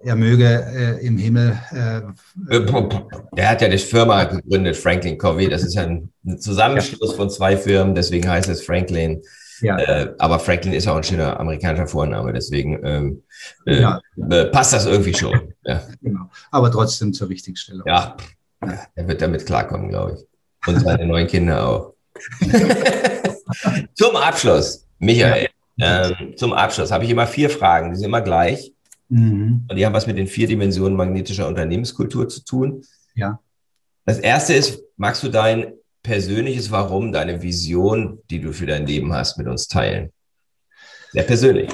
[0.01, 1.59] er möge äh, im Himmel.
[1.71, 2.01] Äh,
[3.35, 5.49] er hat ja die Firma gegründet, Franklin Covey.
[5.49, 9.21] Das ist ja ein Zusammenschluss von zwei Firmen, deswegen heißt es Franklin.
[9.61, 9.77] Ja.
[9.77, 13.23] Äh, aber Franklin ist auch ein schöner amerikanischer Vorname, deswegen ähm,
[13.65, 13.99] äh, ja.
[14.29, 15.53] Äh, passt das irgendwie schon.
[15.65, 15.81] Ja.
[16.01, 16.29] Genau.
[16.51, 17.83] Aber trotzdem zur Richtigstellung.
[17.85, 18.15] Ja,
[18.95, 20.69] Er wird damit klarkommen, glaube ich.
[20.69, 21.93] Und seine neuen Kinder auch.
[23.93, 26.09] zum Abschluss, Michael, ja.
[26.09, 28.73] ähm, zum Abschluss habe ich immer vier Fragen, die sind immer gleich.
[29.09, 29.65] Mhm.
[29.69, 32.83] Und die haben was mit den vier Dimensionen magnetischer Unternehmenskultur zu tun.
[33.15, 33.39] Ja.
[34.05, 35.73] Das erste ist, magst du dein
[36.03, 40.11] persönliches Warum, deine Vision, die du für dein Leben hast, mit uns teilen?
[41.11, 41.69] Sehr persönlich.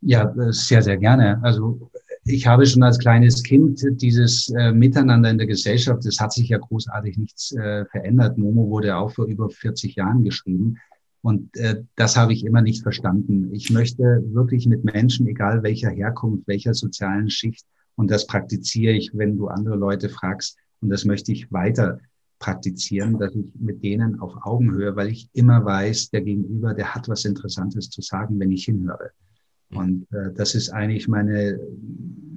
[0.00, 1.40] Ja, sehr, sehr gerne.
[1.42, 1.90] Also
[2.24, 6.48] ich habe schon als kleines Kind dieses äh, Miteinander in der Gesellschaft, das hat sich
[6.48, 8.38] ja großartig nichts äh, verändert.
[8.38, 10.78] Momo wurde auch vor über 40 Jahren geschrieben.
[11.22, 13.52] Und äh, das habe ich immer nicht verstanden.
[13.54, 17.64] Ich möchte wirklich mit Menschen, egal welcher Herkunft, welcher sozialen Schicht,
[17.94, 22.00] und das praktiziere ich, wenn du andere Leute fragst, und das möchte ich weiter
[22.40, 27.08] praktizieren, dass ich mit denen auf Augenhöhe, weil ich immer weiß, der Gegenüber, der hat
[27.08, 29.12] was Interessantes zu sagen, wenn ich hinhöre.
[29.74, 31.58] Und äh, das ist eigentlich meine,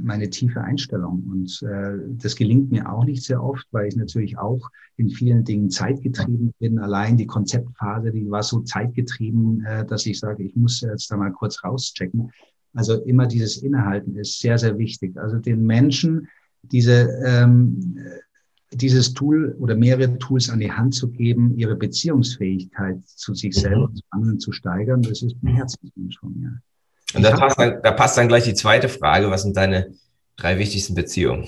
[0.02, 1.24] meine tiefe Einstellung.
[1.30, 5.44] Und äh, das gelingt mir auch nicht sehr oft, weil ich natürlich auch in vielen
[5.44, 6.80] Dingen zeitgetrieben bin.
[6.80, 11.18] Allein die Konzeptphase, die war so zeitgetrieben, äh, dass ich sage, ich muss jetzt da
[11.18, 12.32] mal kurz rauschecken.
[12.74, 15.18] Also immer dieses Innehalten ist sehr, sehr wichtig.
[15.18, 16.28] Also den Menschen
[16.72, 17.98] diese, ähm,
[18.72, 23.86] dieses Tool oder mehrere Tools an die Hand zu geben, ihre Beziehungsfähigkeit zu sich selber
[23.86, 26.62] und zu anderen zu steigern, das ist ein Herzenswunsch von mir.
[27.14, 29.30] Und da passt, dann, da passt dann gleich die zweite Frage.
[29.30, 29.94] Was sind deine
[30.36, 31.48] drei wichtigsten Beziehungen?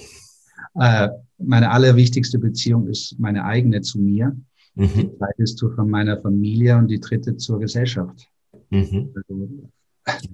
[0.79, 4.35] Äh, meine allerwichtigste Beziehung ist meine eigene zu mir.
[4.75, 4.89] Mhm.
[4.93, 8.27] Die zweite ist zu von meiner Familie und die dritte zur Gesellschaft.
[8.69, 9.13] Mhm.
[9.15, 9.49] Also,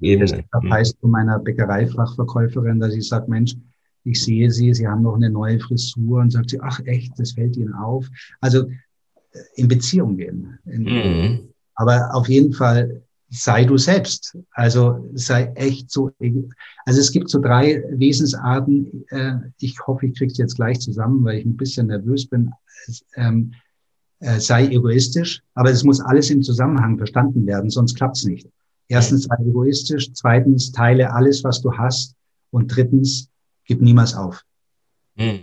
[0.02, 0.44] Ebene.
[0.52, 3.56] Das heißt zu meiner Bäckereifachverkäuferin, dass ich sage, Mensch,
[4.04, 7.32] ich sehe Sie, Sie haben noch eine neue Frisur und sagt sie, ach echt, das
[7.32, 8.08] fällt Ihnen auf.
[8.42, 10.60] Also äh, in Beziehung gehen.
[10.66, 11.50] In, mhm.
[11.76, 13.03] Aber auf jeden Fall
[13.34, 14.38] sei du selbst.
[14.52, 16.12] Also sei echt so.
[16.86, 19.06] Also es gibt so drei Wesensarten.
[19.10, 22.52] Äh, ich hoffe, ich kriege es jetzt gleich zusammen, weil ich ein bisschen nervös bin.
[23.16, 23.54] Ähm,
[24.20, 28.48] äh, sei egoistisch, aber es muss alles im Zusammenhang verstanden werden, sonst klappt es nicht.
[28.88, 32.16] Erstens sei egoistisch, zweitens teile alles, was du hast
[32.52, 33.30] und drittens
[33.66, 34.44] gib niemals auf.
[35.16, 35.42] Mhm.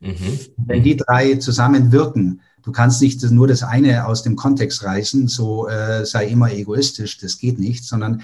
[0.00, 0.38] Mhm.
[0.56, 5.28] Wenn die drei zusammen wirken, Du kannst nicht nur das eine aus dem Kontext reißen,
[5.28, 8.22] so äh, sei immer egoistisch, das geht nicht, sondern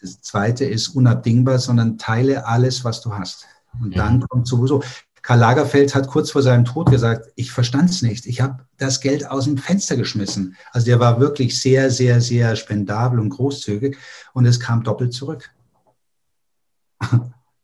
[0.00, 3.46] das zweite ist unabdingbar, sondern teile alles, was du hast.
[3.80, 4.28] Und dann mhm.
[4.28, 4.84] kommt sowieso,
[5.22, 8.26] Karl Lagerfeld hat kurz vor seinem Tod gesagt, ich verstand es nicht.
[8.26, 10.56] Ich habe das Geld aus dem Fenster geschmissen.
[10.70, 13.98] Also der war wirklich sehr, sehr, sehr spendabel und großzügig
[14.32, 15.50] und es kam doppelt zurück.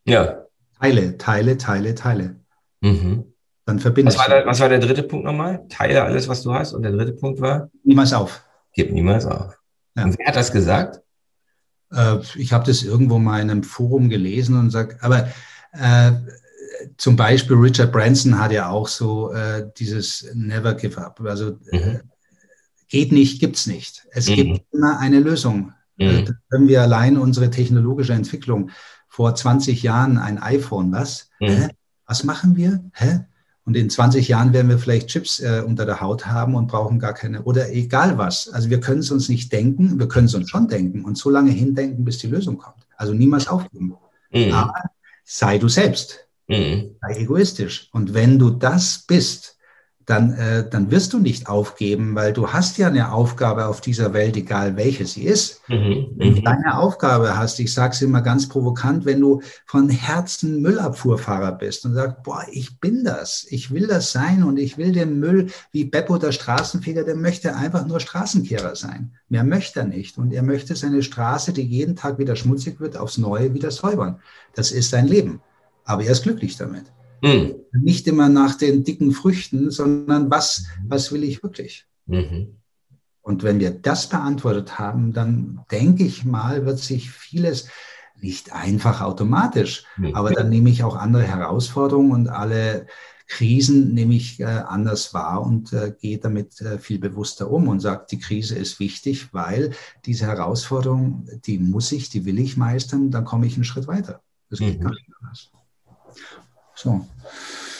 [0.04, 0.44] Ja.
[0.80, 2.36] Teile, teile, teile, teile.
[2.80, 3.32] Mhm.
[3.66, 5.66] Dann verbindest was war, der, was war der dritte Punkt nochmal?
[5.68, 6.72] Teile alles, was du hast.
[6.72, 7.68] Und der dritte Punkt war?
[7.82, 8.42] Niemals auf.
[8.72, 9.58] Gib niemals auf.
[9.96, 10.04] Ja.
[10.04, 11.02] Und wer hat das gesagt?
[11.92, 15.28] Äh, ich habe das irgendwo mal in einem Forum gelesen und sag, aber
[15.72, 16.12] äh,
[16.96, 21.20] zum Beispiel Richard Branson hat ja auch so äh, dieses Never Give Up.
[21.24, 22.00] Also äh, mhm.
[22.88, 24.06] geht nicht, gibt's nicht.
[24.12, 24.34] Es mhm.
[24.34, 25.72] gibt immer eine Lösung.
[25.96, 26.06] Mhm.
[26.06, 28.70] Äh, können wir allein unsere technologische Entwicklung
[29.08, 31.30] vor 20 Jahren ein iPhone, was?
[31.40, 31.70] Mhm.
[32.06, 32.84] Was machen wir?
[32.92, 33.24] Hä?
[33.66, 37.00] Und in 20 Jahren werden wir vielleicht Chips äh, unter der Haut haben und brauchen
[37.00, 38.48] gar keine, oder egal was.
[38.48, 41.30] Also wir können es uns nicht denken, wir können es uns schon denken und so
[41.30, 42.86] lange hindenken, bis die Lösung kommt.
[42.96, 43.94] Also niemals aufgeben.
[44.30, 44.52] Mhm.
[44.52, 44.82] Aber
[45.24, 46.28] sei du selbst.
[46.46, 46.96] Mhm.
[47.00, 47.88] Sei egoistisch.
[47.92, 49.55] Und wenn du das bist,
[50.06, 54.12] dann, äh, dann wirst du nicht aufgeben, weil du hast ja eine Aufgabe auf dieser
[54.12, 55.68] Welt, egal welche sie ist.
[55.68, 56.44] Mhm, wenn du mhm.
[56.44, 61.84] deine Aufgabe hast, ich sage es immer ganz provokant, wenn du von Herzen Müllabfuhrfahrer bist
[61.84, 65.48] und sagst, boah, ich bin das, ich will das sein und ich will den Müll,
[65.72, 69.10] wie Beppo der Straßenfeger, der möchte einfach nur Straßenkehrer sein.
[69.28, 70.18] Mehr möchte er nicht.
[70.18, 74.20] Und er möchte seine Straße, die jeden Tag wieder schmutzig wird, aufs Neue wieder säubern.
[74.54, 75.40] Das ist sein Leben.
[75.84, 76.84] Aber er ist glücklich damit.
[77.22, 77.54] Mhm.
[77.72, 81.86] Nicht immer nach den dicken Früchten, sondern was, was will ich wirklich?
[82.06, 82.56] Mhm.
[83.22, 87.68] Und wenn wir das beantwortet haben, dann denke ich mal, wird sich vieles
[88.20, 90.14] nicht einfach automatisch, mhm.
[90.14, 92.86] aber dann nehme ich auch andere Herausforderungen und alle
[93.28, 97.80] Krisen nehme ich äh, anders wahr und äh, gehe damit äh, viel bewusster um und
[97.80, 99.72] sage, die Krise ist wichtig, weil
[100.04, 104.22] diese Herausforderung, die muss ich, die will ich meistern, dann komme ich einen Schritt weiter.
[104.48, 104.84] Das geht mhm.
[104.84, 105.50] gar nicht anders.
[106.76, 107.06] So.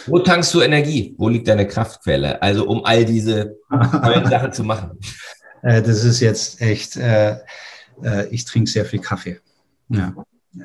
[0.07, 1.15] Wo tankst du Energie?
[1.19, 2.41] Wo liegt deine Kraftquelle?
[2.41, 4.99] Also um all diese Sachen zu machen.
[5.63, 7.39] Äh, das ist jetzt echt, äh,
[8.03, 9.41] äh, ich trinke sehr viel Kaffee.
[9.89, 10.15] Ja.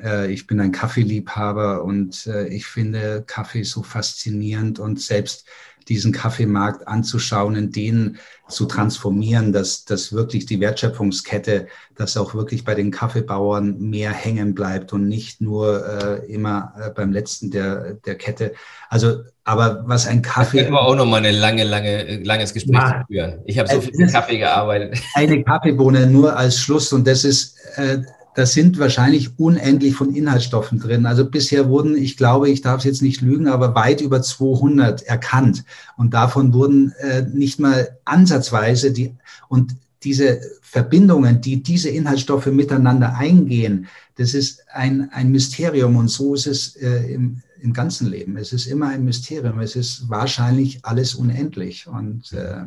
[0.02, 5.46] Äh, ich bin ein Kaffeeliebhaber und äh, ich finde Kaffee so faszinierend und selbst
[5.84, 8.18] diesen Kaffeemarkt anzuschauen, in den
[8.48, 14.54] zu transformieren, dass, dass wirklich die Wertschöpfungskette, dass auch wirklich bei den Kaffeebauern mehr hängen
[14.54, 18.52] bleibt und nicht nur äh, immer äh, beim letzten der, der Kette.
[18.88, 20.62] Also, aber was ein Kaffee.
[20.62, 23.40] Das wir auch noch mal ein lange, lange, langes Gespräch ja, führen.
[23.46, 25.00] Ich habe so viel mit Kaffee gearbeitet.
[25.14, 28.02] Eine Kaffeebohne nur als Schluss und das ist, äh,
[28.34, 31.04] da sind wahrscheinlich unendlich von Inhaltsstoffen drin.
[31.04, 35.02] Also bisher wurden, ich glaube, ich darf es jetzt nicht lügen, aber weit über 200
[35.02, 35.64] erkannt.
[35.96, 39.14] Und davon wurden äh, nicht mal ansatzweise die,
[39.48, 45.96] und diese Verbindungen, die diese Inhaltsstoffe miteinander eingehen, das ist ein, ein Mysterium.
[45.96, 48.38] Und so ist es äh, im, im ganzen Leben.
[48.38, 49.60] Es ist immer ein Mysterium.
[49.60, 51.86] Es ist wahrscheinlich alles unendlich.
[51.86, 52.64] Und äh,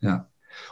[0.00, 0.29] ja.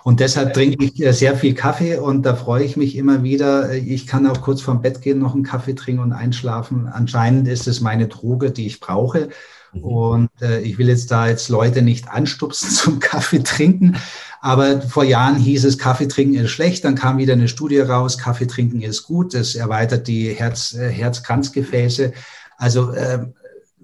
[0.09, 3.75] Und deshalb trinke ich äh, sehr viel Kaffee und da freue ich mich immer wieder.
[3.75, 6.89] Ich kann auch kurz vorm Bett gehen, noch einen Kaffee trinken und einschlafen.
[6.89, 9.29] Anscheinend ist es meine Droge, die ich brauche.
[9.75, 9.85] Mhm.
[9.85, 13.97] Und äh, ich will jetzt da jetzt Leute nicht anstupsen zum Kaffee trinken.
[14.41, 16.87] Aber vor Jahren hieß es, Kaffee trinken ist schlecht.
[16.87, 19.35] Dann kam wieder eine Studie raus, Kaffee trinken ist gut.
[19.35, 22.15] Das erweitert die Herz, äh, Herzkranzgefäße.
[22.57, 23.27] Also äh,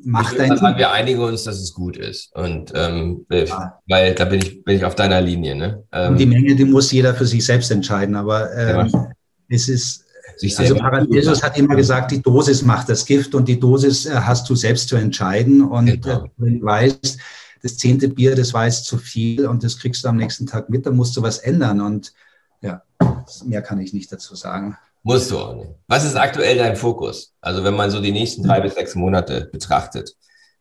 [0.04, 2.34] macht dein sagen, wir einigen uns, dass es gut ist.
[2.34, 3.80] Und ähm, ja.
[3.88, 5.54] weil da bin ich, bin ich auf deiner Linie.
[5.54, 5.84] Ne?
[5.92, 8.14] Ähm, und die Menge, die muss jeder für sich selbst entscheiden.
[8.16, 9.10] Aber ähm, ja.
[9.48, 10.04] es ist,
[10.58, 14.48] also Paracelsus hat immer gesagt, die Dosis macht das Gift und die Dosis äh, hast
[14.48, 15.62] du selbst zu entscheiden.
[15.62, 16.24] Und genau.
[16.24, 17.18] äh, wenn du weißt,
[17.62, 20.68] das zehnte Bier, das war jetzt zu viel und das kriegst du am nächsten Tag
[20.68, 21.80] mit, dann musst du was ändern.
[21.80, 22.12] Und
[22.60, 22.82] ja,
[23.44, 24.76] mehr kann ich nicht dazu sagen.
[25.04, 25.70] Musst du auch nicht.
[25.86, 27.34] Was ist aktuell dein Fokus?
[27.42, 30.16] Also wenn man so die nächsten drei bis sechs Monate betrachtet.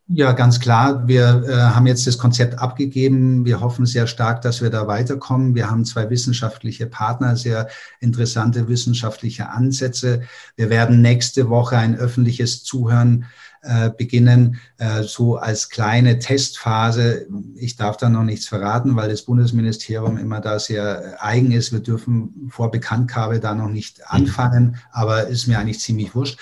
[0.08, 1.08] Ja, ganz klar.
[1.08, 3.46] Wir äh, haben jetzt das Konzept abgegeben.
[3.46, 5.56] Wir hoffen sehr stark, dass wir da weiterkommen.
[5.56, 7.70] Wir haben zwei wissenschaftliche Partner, sehr
[8.02, 10.24] interessante wissenschaftliche Ansätze.
[10.58, 13.26] Wir werden nächste Woche ein öffentliches Zuhören
[13.66, 17.28] äh, beginnen, äh, so als kleine Testphase.
[17.56, 21.72] Ich darf da noch nichts verraten, weil das Bundesministerium immer da sehr eigen ist.
[21.72, 26.38] Wir dürfen vor Bekanntgabe da noch nicht anfangen, aber ist mir eigentlich ziemlich wurscht.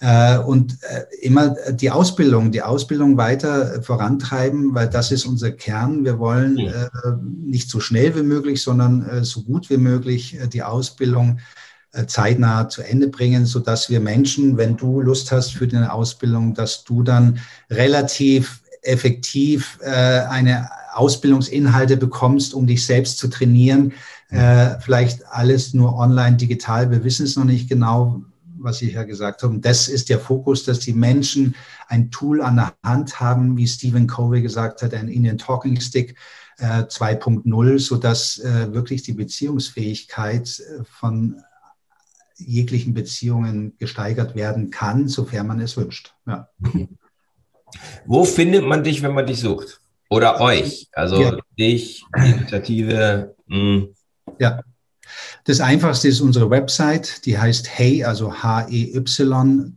[0.00, 0.76] Äh, und
[1.22, 6.04] immer die Ausbildung, die Ausbildung weiter vorantreiben, weil das ist unser Kern.
[6.04, 6.58] Wir wollen
[7.42, 11.65] nicht so schnell wie möglich, sondern so gut wie möglich die Ausbildung äh,
[12.04, 16.54] zeitnah zu Ende bringen, so dass wir Menschen, wenn du Lust hast für deine Ausbildung,
[16.54, 17.40] dass du dann
[17.70, 23.92] relativ effektiv äh, eine Ausbildungsinhalte bekommst, um dich selbst zu trainieren.
[24.30, 26.90] Äh, vielleicht alles nur online, digital.
[26.90, 28.22] Wir wissen es noch nicht genau,
[28.58, 29.58] was ich ja gesagt habe.
[29.58, 31.54] das ist der Fokus, dass die Menschen
[31.88, 36.16] ein Tool an der Hand haben, wie Stephen Covey gesagt hat, ein Indian Talking Stick.
[36.58, 41.36] 2.0, so dass äh, wirklich die Beziehungsfähigkeit von
[42.36, 46.14] jeglichen Beziehungen gesteigert werden kann, sofern man es wünscht.
[46.26, 46.48] Ja.
[48.06, 49.80] Wo findet man dich, wenn man dich sucht?
[50.08, 50.88] Oder euch?
[50.92, 51.36] Also ja.
[51.58, 53.34] dich, die Initiative.
[53.46, 53.88] Mh.
[54.38, 54.62] Ja.
[55.44, 59.74] Das einfachste ist unsere Website, die heißt hey, also H-E-Y.one.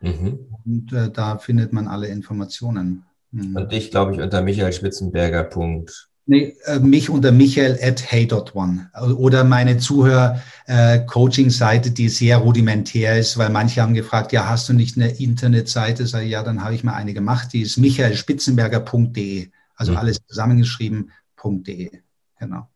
[0.00, 0.38] Mhm.
[0.64, 3.04] Und äh, da findet man alle Informationen.
[3.30, 3.56] Mhm.
[3.56, 5.86] Und dich, glaube ich, unter michaelschwitzenberger.com
[6.24, 13.38] Nee, äh, mich unter michael at hey.one oder meine Zuhör-Coaching-Seite, äh, die sehr rudimentär ist,
[13.38, 16.06] weil manche haben gefragt, ja, hast du nicht eine Internetseite?
[16.06, 19.98] Sag ich, ja, dann habe ich mal eine gemacht, die ist michaelspitzenberger.de, also mhm.
[19.98, 21.90] alles zusammengeschrieben.de,
[22.38, 22.68] genau.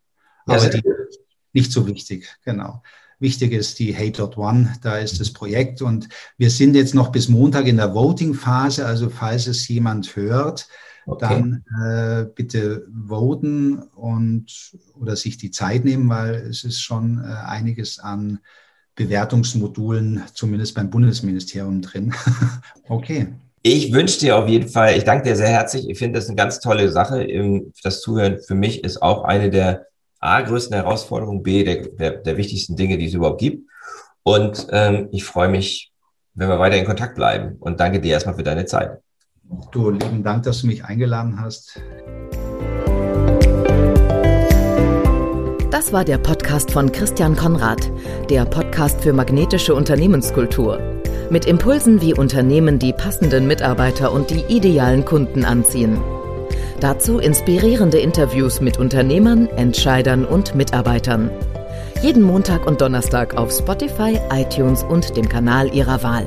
[0.45, 1.21] Aber ja, die ist
[1.53, 2.83] nicht so wichtig, genau.
[3.21, 7.67] Wichtig ist die Hey.one, da ist das Projekt und wir sind jetzt noch bis Montag
[7.67, 10.67] in der Voting-Phase, also falls es jemand hört,
[11.07, 11.27] okay.
[11.29, 17.29] dann äh, bitte voten und oder sich die Zeit nehmen, weil es ist schon äh,
[17.47, 18.41] einiges an
[18.97, 22.15] Bewertungsmodulen, zumindest beim Bundesministerium drin.
[22.89, 23.29] okay.
[23.63, 25.89] Ich wünsche dir auf jeden Fall, ich danke dir sehr herzlich.
[25.89, 27.27] Ich finde das eine ganz tolle Sache.
[27.83, 29.87] Das Zuhören für mich ist auch eine der
[30.21, 33.69] A, größten Herausforderungen, B, der, der, der wichtigsten Dinge, die es überhaupt gibt.
[34.23, 35.93] Und ähm, ich freue mich,
[36.35, 37.57] wenn wir weiter in Kontakt bleiben.
[37.61, 39.01] Und danke dir erstmal für deine Zeit.
[39.71, 41.81] Du, lieben Dank, dass du mich eingeladen hast.
[45.71, 47.91] Das war der Podcast von Christian Konrad,
[48.31, 50.81] der Podcast für magnetische Unternehmenskultur.
[51.31, 55.99] Mit Impulsen, wie Unternehmen die passenden Mitarbeiter und die idealen Kunden anziehen.
[56.81, 61.31] Dazu inspirierende Interviews mit Unternehmern, Entscheidern und Mitarbeitern.
[62.03, 66.27] Jeden Montag und Donnerstag auf Spotify, iTunes und dem Kanal Ihrer Wahl.